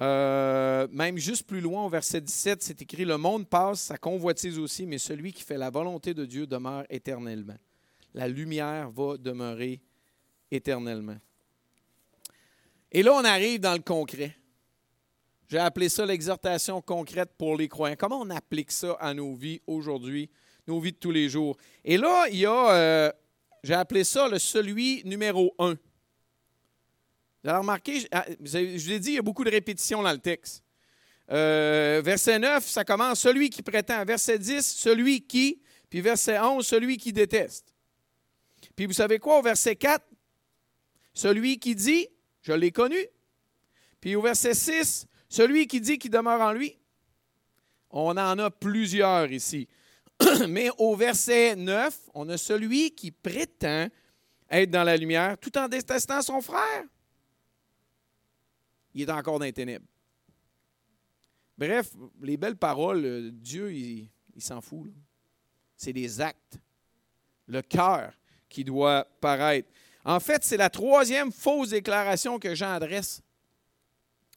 [0.00, 4.58] Euh, même juste plus loin, au verset 17, c'est écrit Le monde passe, sa convoitise
[4.58, 7.56] aussi, mais celui qui fait la volonté de Dieu demeure éternellement.
[8.14, 9.80] La lumière va demeurer
[10.50, 11.16] éternellement.
[12.90, 14.36] Et là, on arrive dans le concret.
[15.48, 17.96] J'ai appelé ça l'exhortation concrète pour les croyants.
[17.98, 20.30] Comment on applique ça à nos vies aujourd'hui,
[20.66, 21.56] nos vies de tous les jours?
[21.84, 23.12] Et là, il y a, euh,
[23.62, 25.74] j'ai appelé ça le celui numéro un.
[27.44, 30.18] Vous remarqué, ah, je vous ai dit, il y a beaucoup de répétitions dans le
[30.18, 30.62] texte.
[31.30, 34.04] Euh, verset 9, ça commence celui qui prétend.
[34.04, 35.60] Verset 10, celui qui.
[35.90, 37.74] Puis verset 11, celui qui déteste.
[38.76, 40.04] Puis vous savez quoi au verset 4?
[41.14, 42.06] Celui qui dit,
[42.42, 43.04] je l'ai connu.
[44.00, 46.78] Puis au verset 6, celui qui dit qu'il demeure en lui.
[47.90, 49.68] On en a plusieurs ici.
[50.48, 53.88] Mais au verset 9, on a celui qui prétend
[54.50, 56.84] être dans la lumière tout en détestant son frère
[58.94, 59.86] il est encore dans les ténèbres.
[61.58, 64.90] Bref, les belles paroles, euh, Dieu, il, s'en fout.
[65.76, 66.58] C'est des actes.
[67.46, 68.12] Le cœur
[68.48, 69.70] qui doit paraître.
[70.04, 73.22] En fait, c'est la troisième fausse déclaration que Jean adresse.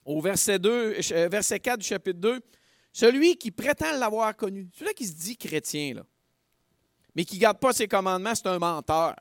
[0.03, 2.39] Au verset, 2, euh, verset 4 du chapitre 2,
[2.93, 6.05] celui qui prétend l'avoir connu, celui-là qui se dit chrétien, là,
[7.15, 9.15] mais qui ne garde pas ses commandements, c'est un menteur.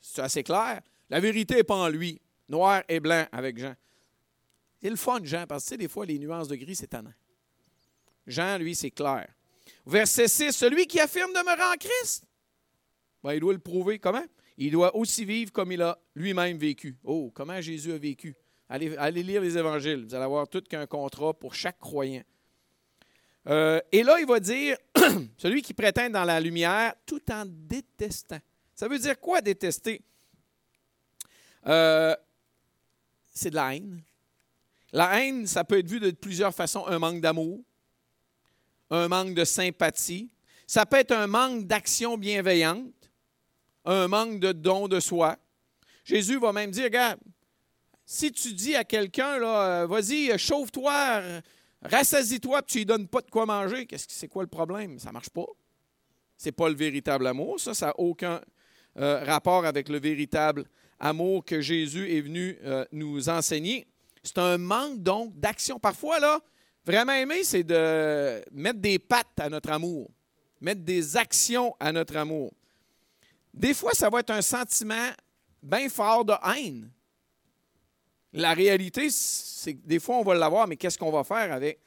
[0.00, 0.80] C'est assez clair.
[1.10, 2.20] La vérité n'est pas en lui.
[2.48, 3.74] Noir et blanc avec Jean.
[4.80, 7.14] C'est le fun, Jean, parce que des fois, les nuances de gris, c'est tannant.
[8.26, 9.28] Jean, lui, c'est clair.
[9.86, 12.24] Verset 6, celui qui affirme demeurer en Christ,
[13.22, 13.98] ben, il doit le prouver.
[13.98, 14.24] Comment?
[14.56, 16.96] Il doit aussi vivre comme il a lui-même vécu.
[17.04, 18.36] Oh, comment Jésus a vécu?
[18.68, 20.04] Allez, allez lire les évangiles.
[20.04, 22.24] Vous allez avoir tout qu'un contrat pour chaque croyant.
[23.46, 24.76] Euh, et là, il va dire,
[25.38, 28.40] celui qui prétend dans la lumière tout en détestant.
[28.74, 30.02] Ça veut dire quoi détester?
[31.66, 32.14] Euh,
[33.30, 34.02] c'est de la haine.
[34.92, 36.86] La haine, ça peut être vu de plusieurs façons.
[36.86, 37.60] Un manque d'amour,
[38.90, 40.30] un manque de sympathie.
[40.66, 42.92] Ça peut être un manque d'action bienveillante,
[43.84, 45.36] un manque de don de soi.
[46.04, 47.20] Jésus va même dire, regarde,
[48.04, 51.22] si tu dis à quelqu'un, euh, vas-y, chauffe-toi,
[51.82, 54.98] rassasie-toi, puis tu lui donnes pas de quoi manger, qu'est-ce que c'est quoi le problème?
[54.98, 55.46] Ça marche pas.
[56.38, 57.60] C'est pas le véritable amour.
[57.60, 58.40] Ça, ça n'a aucun
[58.96, 60.64] euh, rapport avec le véritable
[60.98, 63.86] amour que Jésus est venu euh, nous enseigner.
[64.28, 65.78] C'est un manque donc d'action.
[65.78, 66.38] Parfois, là,
[66.84, 70.10] vraiment aimer, c'est de mettre des pattes à notre amour,
[70.60, 72.52] mettre des actions à notre amour.
[73.54, 75.08] Des fois, ça va être un sentiment
[75.62, 76.90] bien fort de haine.
[78.34, 81.80] La réalité, c'est que des fois, on va l'avoir, mais qu'est-ce qu'on va faire avec?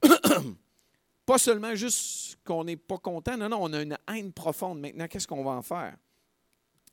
[1.26, 4.78] pas seulement juste qu'on n'est pas content, non, non, on a une haine profonde.
[4.78, 5.96] Maintenant, qu'est-ce qu'on va en faire?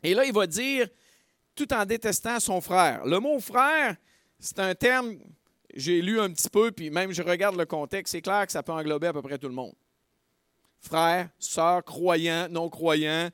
[0.02, 0.90] Et là, il va dire,
[1.54, 3.06] tout en détestant son frère.
[3.06, 3.96] Le mot frère,
[4.40, 5.18] c'est un terme,
[5.74, 8.64] j'ai lu un petit peu, puis même je regarde le contexte, c'est clair que ça
[8.64, 9.74] peut englober à peu près tout le monde.
[10.80, 13.30] Frères, sœurs, croyants, non-croyants,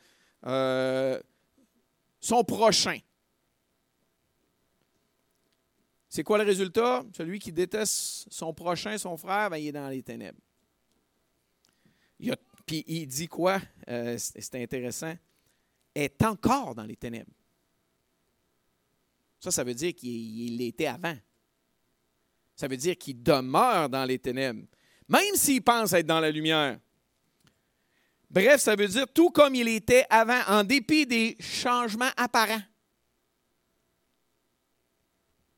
[0.45, 1.19] euh,
[2.19, 2.99] son prochain.
[6.07, 7.03] C'est quoi le résultat?
[7.17, 10.39] Celui qui déteste son prochain, son frère, ben, il est dans les ténèbres.
[12.65, 13.59] puis il dit quoi?
[13.89, 15.13] Euh, c'est intéressant.
[15.95, 17.31] Est encore dans les ténèbres.
[19.43, 21.17] Ça, ça veut dire qu'il l'était avant.
[22.55, 24.65] Ça veut dire qu'il demeure dans les ténèbres,
[25.09, 26.79] même s'il pense être dans la lumière.
[28.29, 32.61] Bref, ça veut dire tout comme il était avant, en dépit des changements apparents.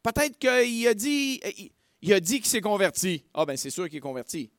[0.01, 1.39] Peut-être qu'il a dit,
[2.01, 3.23] qu'il s'est converti.
[3.35, 4.51] Ah ben c'est sûr qu'il est converti.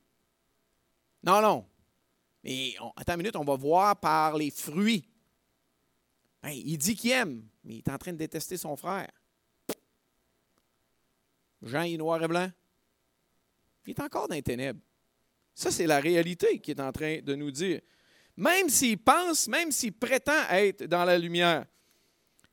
[1.21, 1.67] Non, non.
[2.45, 5.05] Mais attends une minute, on va voir par les fruits.
[6.41, 9.11] Ben, il dit qu'il aime, mais il est en train de détester son frère.
[11.61, 12.49] Jean est noir et blanc.
[13.85, 14.79] Il est encore dans les ténèbres.
[15.53, 17.81] Ça, c'est la réalité qu'il est en train de nous dire.
[18.35, 21.65] Même s'il pense, même s'il prétend être dans la lumière,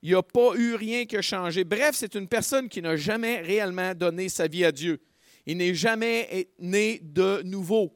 [0.01, 1.65] il n'y a pas eu rien qui a changé.
[1.65, 5.03] Bref, c'est une personne qui n'a jamais réellement donné sa vie à Dieu.
[5.47, 7.95] Il n'est jamais né de nouveau.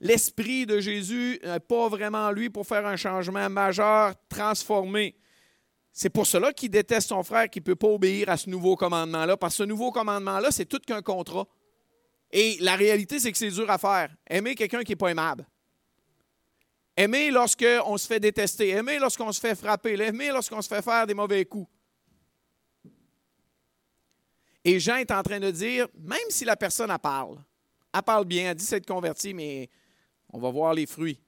[0.00, 5.16] L'Esprit de Jésus n'est pas vraiment lui pour faire un changement majeur, transformé.
[5.92, 8.76] C'est pour cela qu'il déteste son frère qui ne peut pas obéir à ce nouveau
[8.76, 11.46] commandement-là, parce que ce nouveau commandement-là, c'est tout qu'un contrat.
[12.32, 14.14] Et la réalité, c'est que c'est dur à faire.
[14.28, 15.46] Aimer quelqu'un qui n'est pas aimable.
[16.96, 18.68] Aimer lorsqu'on se fait détester.
[18.68, 20.00] Aimer lorsqu'on se fait frapper.
[20.00, 21.68] Aimer lorsqu'on se fait faire des mauvais coups.
[24.64, 27.38] Et Jean est en train de dire, même si la personne, elle parle,
[27.94, 29.70] elle parle bien, elle dit s'être convertie, mais
[30.32, 31.18] on va voir les fruits.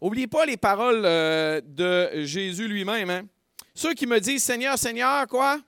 [0.00, 3.10] N'oubliez pas les paroles euh, de Jésus lui-même.
[3.10, 3.22] Hein.
[3.78, 5.62] Ceux qui me disent Seigneur, Seigneur, quoi?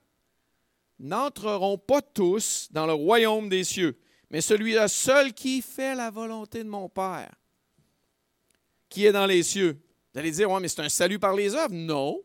[0.98, 3.96] N'entreront pas tous dans le royaume des cieux,
[4.30, 7.32] mais celui-là seul qui fait la volonté de mon Père,
[8.88, 9.80] qui est dans les cieux.
[10.12, 11.72] Vous allez dire, ouais, mais c'est un salut par les œuvres.
[11.72, 12.20] Non.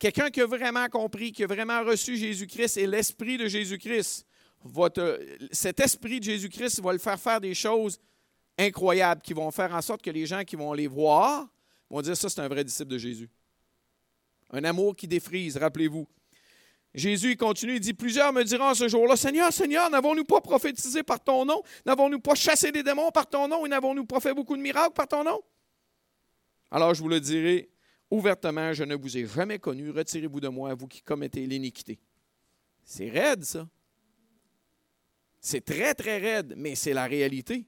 [0.00, 4.26] Quelqu'un qui a vraiment compris, qui a vraiment reçu Jésus-Christ et l'Esprit de Jésus-Christ,
[5.52, 8.00] cet Esprit de Jésus-Christ va le faire faire des choses
[8.58, 11.46] incroyables qui vont faire en sorte que les gens qui vont les voir
[11.94, 13.28] vont dire ça, c'est un vrai disciple de Jésus.
[14.50, 16.06] Un amour qui défrise, rappelez-vous.
[16.94, 21.22] Jésus continue, il dit, plusieurs me diront ce jour-là, Seigneur, Seigneur, n'avons-nous pas prophétisé par
[21.22, 21.62] ton nom?
[21.86, 23.64] N'avons-nous pas chassé des démons par ton nom?
[23.64, 25.40] Et n'avons-nous pas fait beaucoup de miracles par ton nom?
[26.70, 27.70] Alors je vous le dirai
[28.10, 31.98] ouvertement, je ne vous ai jamais connu, retirez-vous de moi, vous qui commettez l'iniquité.
[32.84, 33.66] C'est raide, ça.
[35.40, 37.64] C'est très, très raide, mais c'est la réalité.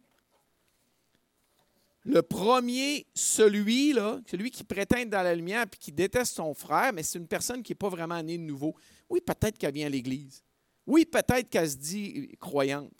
[2.04, 6.52] Le premier, celui, là, celui qui prétend être dans la lumière et qui déteste son
[6.52, 8.74] frère, mais c'est une personne qui n'est pas vraiment née de nouveau.
[9.08, 10.44] Oui, peut-être qu'elle vient à l'Église.
[10.86, 12.92] Oui, peut-être qu'elle se dit croyante.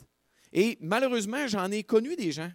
[0.53, 2.51] Et malheureusement, j'en ai connu des gens.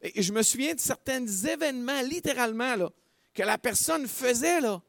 [0.00, 2.90] Et je me souviens de certains événements, littéralement, là,
[3.34, 4.60] que la personne faisait.
[4.60, 4.80] Là.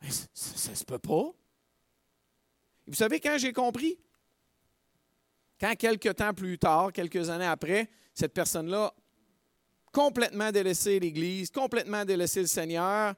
[0.00, 1.32] Mais ça ne se peut pas.
[2.86, 3.98] Et vous savez, quand j'ai compris,
[5.60, 8.94] quand quelques temps plus tard, quelques années après, cette personne-là
[9.92, 13.14] complètement délaissé l'Église, complètement délaissé le Seigneur,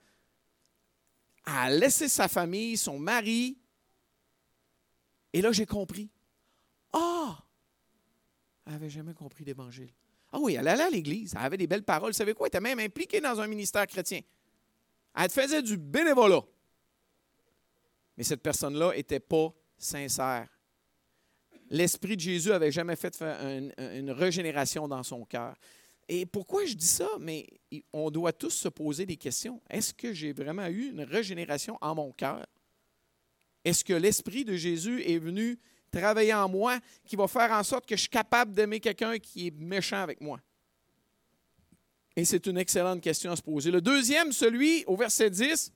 [1.44, 3.58] a laissé sa famille, son mari.
[5.32, 6.10] Et là, j'ai compris.
[6.92, 7.38] Ah!
[8.66, 9.90] Elle n'avait jamais compris l'Évangile.
[10.32, 12.12] Ah oui, elle allait à l'Église, elle avait des belles paroles.
[12.12, 12.46] Vous savez quoi?
[12.46, 14.20] Elle était même impliquée dans un ministère chrétien.
[15.14, 16.42] Elle faisait du bénévolat.
[18.16, 20.48] Mais cette personne-là n'était pas sincère.
[21.68, 25.54] L'Esprit de Jésus n'avait jamais fait une régénération dans son cœur.
[26.08, 27.08] Et pourquoi je dis ça?
[27.20, 27.46] Mais
[27.92, 29.60] on doit tous se poser des questions.
[29.70, 32.46] Est-ce que j'ai vraiment eu une régénération en mon cœur?
[33.64, 35.58] Est-ce que l'Esprit de Jésus est venu
[35.90, 39.48] travailler en moi qui va faire en sorte que je suis capable d'aimer quelqu'un qui
[39.48, 40.40] est méchant avec moi?
[42.16, 43.70] Et c'est une excellente question à se poser.
[43.70, 45.72] Le deuxième, celui au verset 10,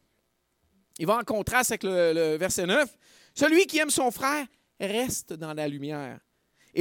[0.98, 2.96] il va en contraste avec le, verset 9.
[3.34, 4.46] Celui qui aime son frère
[4.78, 6.20] reste dans la lumière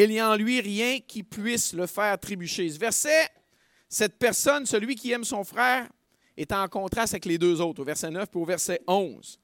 [0.03, 2.69] il n'y a en lui rien qui puisse le faire trébucher.
[2.69, 3.29] Ce verset,
[3.87, 5.87] cette personne, celui qui aime son frère,
[6.35, 9.39] est en contraste avec les deux autres, au verset 9 et au verset 11,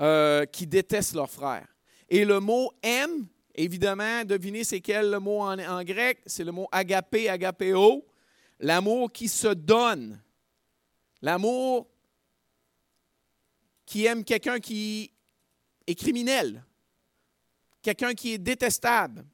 [0.00, 1.66] euh, qui détestent leur frère.
[2.10, 6.20] Et le mot aime, évidemment, devinez c'est quel le mot en, grec?
[6.26, 8.06] C'est le mot agapé, agapéo,
[8.58, 10.20] l'amour qui se donne.
[11.22, 11.88] L'amour
[13.86, 15.10] qui aime quelqu'un qui
[15.86, 16.62] est criminel,
[17.80, 19.24] quelqu'un qui est détestable,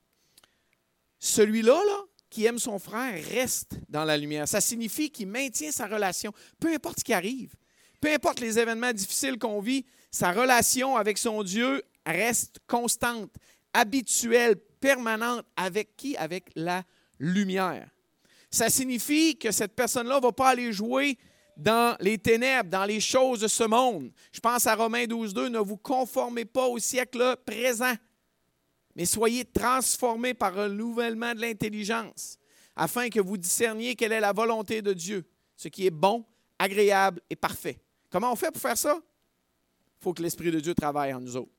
[1.26, 1.98] celui-là, là,
[2.30, 4.46] qui aime son frère, reste dans la lumière.
[4.48, 7.54] Ça signifie qu'il maintient sa relation, peu importe ce qui arrive,
[8.00, 13.30] peu importe les événements difficiles qu'on vit, sa relation avec son Dieu reste constante,
[13.72, 15.44] habituelle, permanente.
[15.56, 16.16] Avec qui?
[16.16, 16.84] Avec la
[17.18, 17.88] lumière.
[18.50, 21.18] Ça signifie que cette personne-là ne va pas aller jouer
[21.56, 24.10] dans les ténèbres, dans les choses de ce monde.
[24.32, 27.94] Je pense à Romains 12, 2, ne vous conformez pas au siècle présent,
[28.96, 32.38] mais soyez transformés par un renouvellement de l'intelligence,
[32.74, 36.24] afin que vous discerniez quelle est la volonté de Dieu, ce qui est bon,
[36.58, 37.78] agréable et parfait.
[38.10, 38.98] Comment on fait pour faire ça?
[38.98, 41.52] Il faut que l'Esprit de Dieu travaille en nous autres.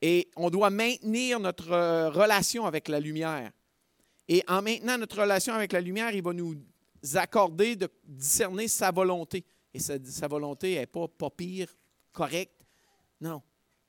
[0.00, 3.52] Et on doit maintenir notre euh, relation avec la lumière.
[4.26, 6.56] Et en maintenant notre relation avec la lumière, il va nous
[7.14, 9.44] accorder de discerner sa volonté.
[9.74, 11.68] Et sa, volonté n'est pas, pas pire,
[12.12, 12.64] correcte.
[13.20, 13.42] Non,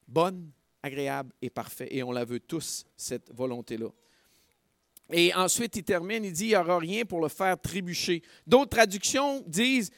[0.07, 0.51] bonne,
[0.85, 1.87] agréable et parfaite.
[1.91, 3.89] Et on la veut tous, cette volonté-là.
[5.11, 8.21] Et ensuite, il termine, il dit, il n'y aura rien pour le faire trébucher.
[8.45, 9.91] D'autres traductions disent,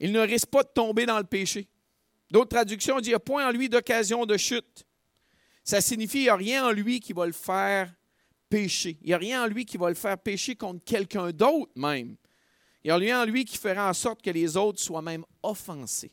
[0.00, 1.66] il ne risque pas de tomber dans le péché.
[2.30, 4.86] D'autres traductions disent, il n'y a point en lui d'occasion de chute.
[5.64, 7.94] Ça signifie, il n'y a rien en lui qui va le faire
[8.48, 8.98] pécher.
[9.02, 12.16] Il n'y a rien en lui qui va le faire pécher contre quelqu'un d'autre même.
[12.84, 15.24] Il n'y a rien en lui qui fera en sorte que les autres soient même
[15.42, 16.12] offensés.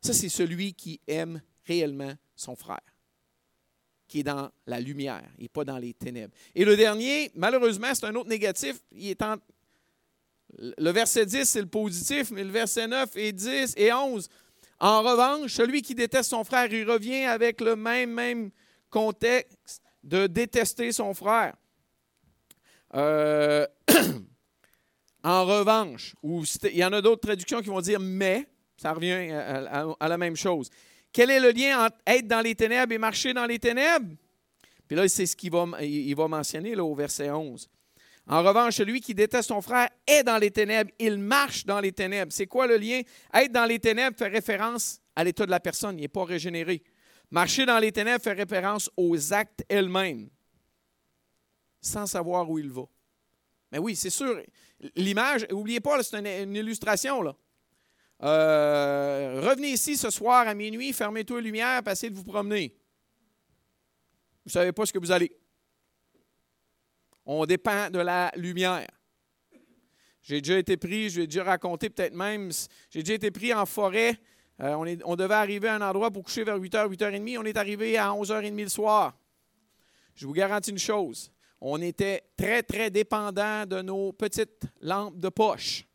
[0.00, 2.80] Ça, c'est celui qui aime réellement son frère,
[4.06, 6.34] qui est dans la lumière et pas dans les ténèbres.
[6.54, 8.76] Et le dernier, malheureusement, c'est un autre négatif.
[8.92, 9.22] Il est.
[10.58, 14.28] Le verset 10, c'est le positif, mais le verset 9 et 10 et 11.
[14.78, 18.50] En revanche, celui qui déteste son frère, il revient avec le même, même
[18.90, 21.54] contexte de détester son frère.
[22.94, 23.66] Euh,
[25.24, 29.32] en revanche, ou il y en a d'autres traductions qui vont dire mais, ça revient
[29.98, 30.70] à, la même chose.
[31.16, 34.14] Quel est le lien entre être dans les ténèbres et marcher dans les ténèbres?
[34.86, 37.70] Puis là, c'est ce qu'il va, il va mentionner là, au verset 11.
[38.26, 41.92] En revanche, celui qui déteste son frère est dans les ténèbres, il marche dans les
[41.92, 42.30] ténèbres.
[42.34, 43.00] C'est quoi le lien?
[43.32, 46.82] Être dans les ténèbres fait référence à l'état de la personne, il n'est pas régénéré.
[47.30, 50.28] Marcher dans les ténèbres fait référence aux actes elles-mêmes,
[51.80, 52.82] sans savoir où il va.
[53.72, 54.42] Mais oui, c'est sûr.
[54.94, 57.22] L'image, n'oubliez pas, c'est une, illustration.
[57.22, 57.34] Là.
[58.22, 62.74] Euh, revenez ici ce soir à minuit, fermez toi les lumières, passez de vous promener.
[64.44, 65.36] Vous ne savez pas ce que vous allez.
[67.26, 68.86] On dépend de la lumière.
[70.22, 72.50] J'ai déjà été pris, je vais déjà raconté peut-être même,
[72.90, 74.18] j'ai déjà été pris en forêt.
[74.60, 77.38] Euh, on, devait arriver à un endroit pour coucher vers 8h, 8h30.
[77.38, 79.16] On est arrivé à 11h30 le soir.
[80.14, 81.30] Je vous garantis une chose.
[81.60, 85.85] On était très, très dépendant de nos petites lampes de poche.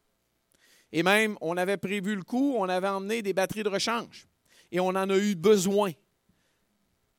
[0.91, 4.27] Et même, on avait prévu le coup, on avait emmené des batteries de rechange.
[4.71, 5.91] Et on en a eu besoin.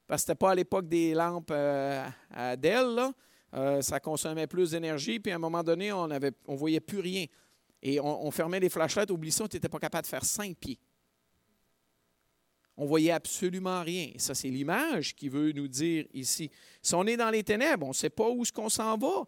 [0.06, 3.00] Parce que ce n'était pas à l'époque des lampes euh, à Dell.
[3.54, 7.00] Euh, ça consommait plus d'énergie, puis à un moment donné, on ne on voyait plus
[7.00, 7.26] rien.
[7.82, 10.78] Et on, fermait les flashlights, oublie ça, tu n'étais pas capable de faire cinq pieds.
[12.76, 14.10] On voyait absolument rien.
[14.14, 16.48] Et ça, c'est l'image qui veut nous dire ici.
[16.80, 19.24] Si on est dans les ténèbres, on ne sait pas où est-ce qu'on s'en va,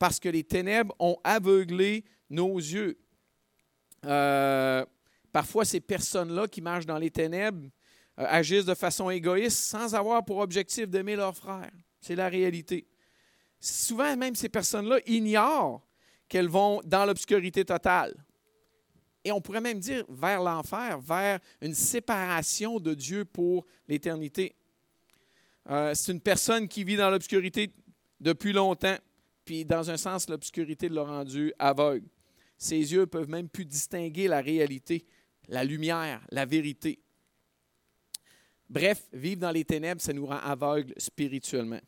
[0.00, 2.98] parce que les ténèbres ont aveuglé nos yeux.
[4.06, 4.84] Euh,
[5.32, 7.68] parfois, ces personnes-là qui marchent dans les ténèbres
[8.18, 11.72] euh, agissent de façon égoïste sans avoir pour objectif d'aimer leurs frères.
[12.00, 12.86] C'est la réalité
[13.60, 15.82] souvent même ces personnes-là ignorent
[16.28, 18.14] qu'elles vont dans l'obscurité totale.
[19.24, 24.54] Et on pourrait même dire vers l'enfer, vers une séparation de Dieu pour l'éternité.
[25.68, 27.72] Euh, c'est une personne qui vit dans l'obscurité
[28.20, 28.96] depuis longtemps,
[29.44, 32.06] puis dans un sens, l'obscurité l'a rendu aveugle.
[32.58, 35.06] Ses yeux peuvent même plus distinguer la réalité,
[35.48, 36.98] la lumière, la vérité.
[38.68, 41.80] Bref, vivre dans les ténèbres, ça nous rend aveugles spirituellement.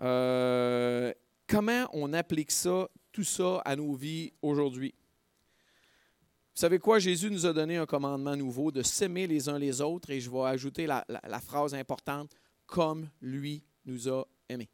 [0.00, 1.12] Euh,
[1.46, 4.94] comment on applique ça, tout ça à nos vies aujourd'hui?
[6.54, 6.98] Vous savez quoi?
[7.00, 10.30] Jésus nous a donné un commandement nouveau de s'aimer les uns les autres et je
[10.30, 11.04] vais ajouter la,
[11.40, 12.30] phrase importante,
[12.66, 14.68] comme lui nous a aimés.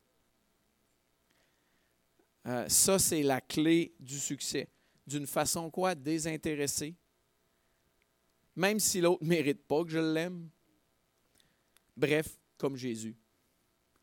[2.51, 4.69] Euh, ça, c'est la clé du succès.
[5.07, 5.95] D'une façon quoi?
[5.95, 6.97] Désintéressée.
[8.57, 10.49] Même si l'autre ne mérite pas que je l'aime.
[11.97, 13.17] Bref, comme Jésus.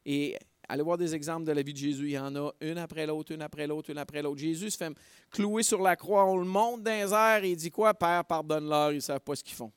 [0.05, 0.37] Et
[0.69, 2.07] Allez voir des exemples de la vie de Jésus.
[2.07, 4.37] Il y en a une après l'autre, une après l'autre, une après l'autre.
[4.37, 4.93] Jésus se fait
[5.31, 6.25] clouer sur la croix.
[6.25, 7.93] On le monte dans les airs et il dit quoi?
[7.93, 9.71] Père, pardonne-leur, ils ne savent pas ce qu'ils font.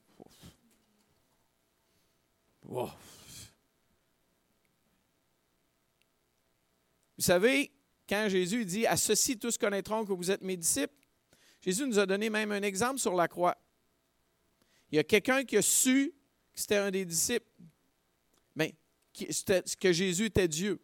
[2.62, 2.88] Vous
[7.18, 7.70] savez,
[8.10, 10.92] quand Jésus dit À ceci tous connaîtront que vous êtes mes disciples,
[11.60, 13.56] Jésus nous a donné même un exemple sur la croix.
[14.90, 16.12] Il y a quelqu'un qui a su
[16.52, 17.46] que c'était un des disciples
[19.80, 20.80] que Jésus était Dieu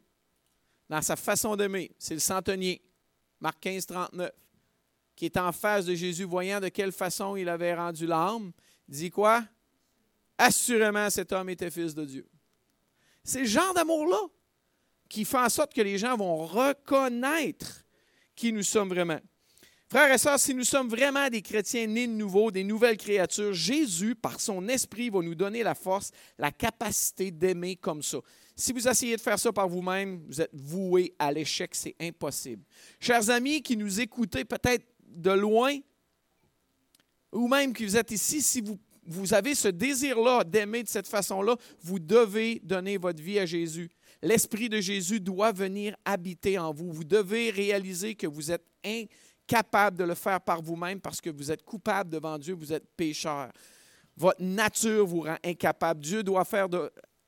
[0.89, 1.91] dans sa façon d'aimer.
[1.99, 2.83] C'est le centenier,
[3.41, 4.31] Marc 15, 39,
[5.15, 8.53] qui est en face de Jésus, voyant de quelle façon il avait rendu l'âme,
[8.89, 9.45] dit quoi?
[10.39, 12.29] Assurément, cet homme était fils de Dieu.
[13.25, 14.21] C'est genre d'amour-là
[15.09, 17.85] qui fait en sorte que les gens vont reconnaître
[18.35, 19.21] qui nous sommes vraiment.
[19.89, 23.53] Frères et sœurs, si nous sommes vraiment des chrétiens nés de nouveau, des nouvelles créatures,
[23.53, 28.19] Jésus, par son esprit, va nous donner la force, la capacité d'aimer comme ça.
[28.57, 32.65] Si vous essayez de faire ça par vous-même, vous êtes voué à l'échec, c'est impossible.
[32.99, 35.79] Chers amis qui nous écoutez peut-être de loin,
[37.31, 41.09] ou même qui vous êtes ici, si vous vous avez ce désir-là d'aimer de cette
[41.09, 43.91] façon-là, vous devez donner votre vie à Jésus.
[44.23, 46.93] L'Esprit de Jésus doit venir habiter en vous.
[46.93, 51.53] Vous devez réaliser que vous êtes incapable de le faire par vous-même parce que vous
[51.53, 53.53] êtes coupable devant Dieu, vous êtes pécheur.
[54.17, 56.01] Votre nature vous rend incapable.
[56.01, 56.69] Dieu doit faire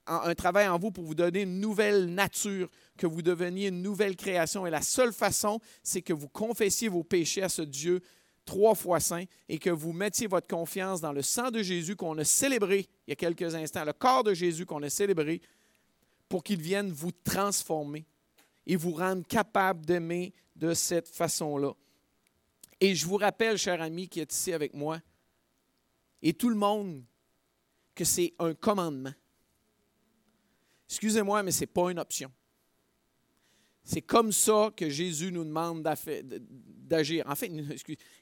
[0.07, 4.16] un travail en vous pour vous donner une nouvelle nature, que vous deveniez une nouvelle
[4.16, 4.66] création.
[4.66, 8.01] Et la seule façon, c'est que vous confessiez vos péchés à ce Dieu
[8.49, 12.16] trois fois saint et que vous mettiez votre confiance dans le sang de Jésus qu'on
[12.16, 15.42] a célébré il y a quelques instants, le corps de Jésus qu'on a célébré
[16.30, 18.07] pour qu'il vienne vous transformer
[18.66, 21.74] et vous rendre capable d'aimer de cette façon-là.
[22.80, 24.99] Et je vous rappelle, cher ami qui est ici avec moi,
[26.22, 27.05] et tout le monde,
[27.94, 29.12] que c'est un commandement.
[30.88, 32.32] Excusez-moi, mais ce n'est pas une option.
[33.84, 37.24] C'est comme ça que Jésus nous demande d'agir.
[37.28, 37.51] En fait,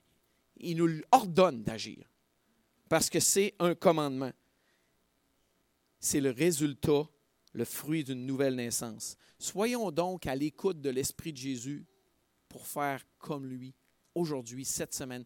[0.58, 2.08] il nous ordonne d'agir
[2.88, 4.32] parce que c'est un commandement.
[5.98, 7.08] C'est le résultat,
[7.52, 9.16] le fruit d'une nouvelle naissance.
[9.38, 11.84] Soyons donc à l'écoute de l'Esprit de Jésus
[12.48, 13.74] pour faire comme lui
[14.14, 15.24] aujourd'hui, cette semaine.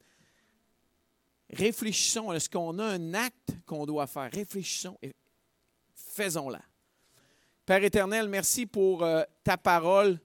[1.51, 4.31] Réfléchissons, est-ce qu'on a un acte qu'on doit faire?
[4.33, 5.13] Réfléchissons et
[5.95, 6.63] faisons-la.
[7.67, 10.21] Père éternel, merci pour euh, ta parole.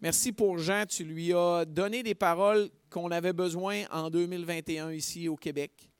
[0.00, 5.28] Merci pour Jean, tu lui as donné des paroles qu'on avait besoin en 2021 ici
[5.28, 5.90] au Québec.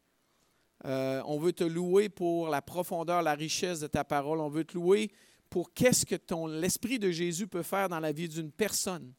[0.85, 4.41] Euh, on veut te louer pour la profondeur, la richesse de ta parole.
[4.41, 5.11] On veut te louer
[5.51, 6.17] pour qu'est-ce que
[6.61, 9.13] l'esprit de Jésus peut faire dans la vie d'une personne,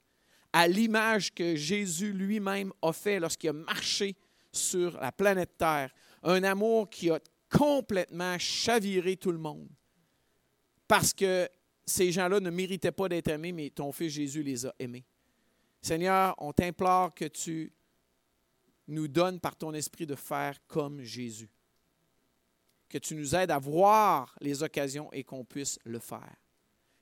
[0.53, 4.15] à l'image que Jésus lui-même a fait lorsqu'il a marché
[4.51, 5.91] sur la planète Terre.
[6.23, 9.67] Un amour qui a complètement chaviré tout le monde.
[10.87, 11.49] Parce que
[11.85, 15.05] ces gens-là ne méritaient pas d'être aimés, mais ton Fils Jésus les a aimés.
[15.81, 17.73] Seigneur, on t'implore que tu
[18.87, 21.49] nous donnes par ton esprit de faire comme Jésus.
[22.89, 26.35] Que tu nous aides à voir les occasions et qu'on puisse le faire.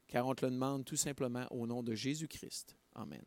[0.08, 2.76] Car on te le demande tout simplement au nom de Jésus-Christ.
[2.96, 3.24] Amen.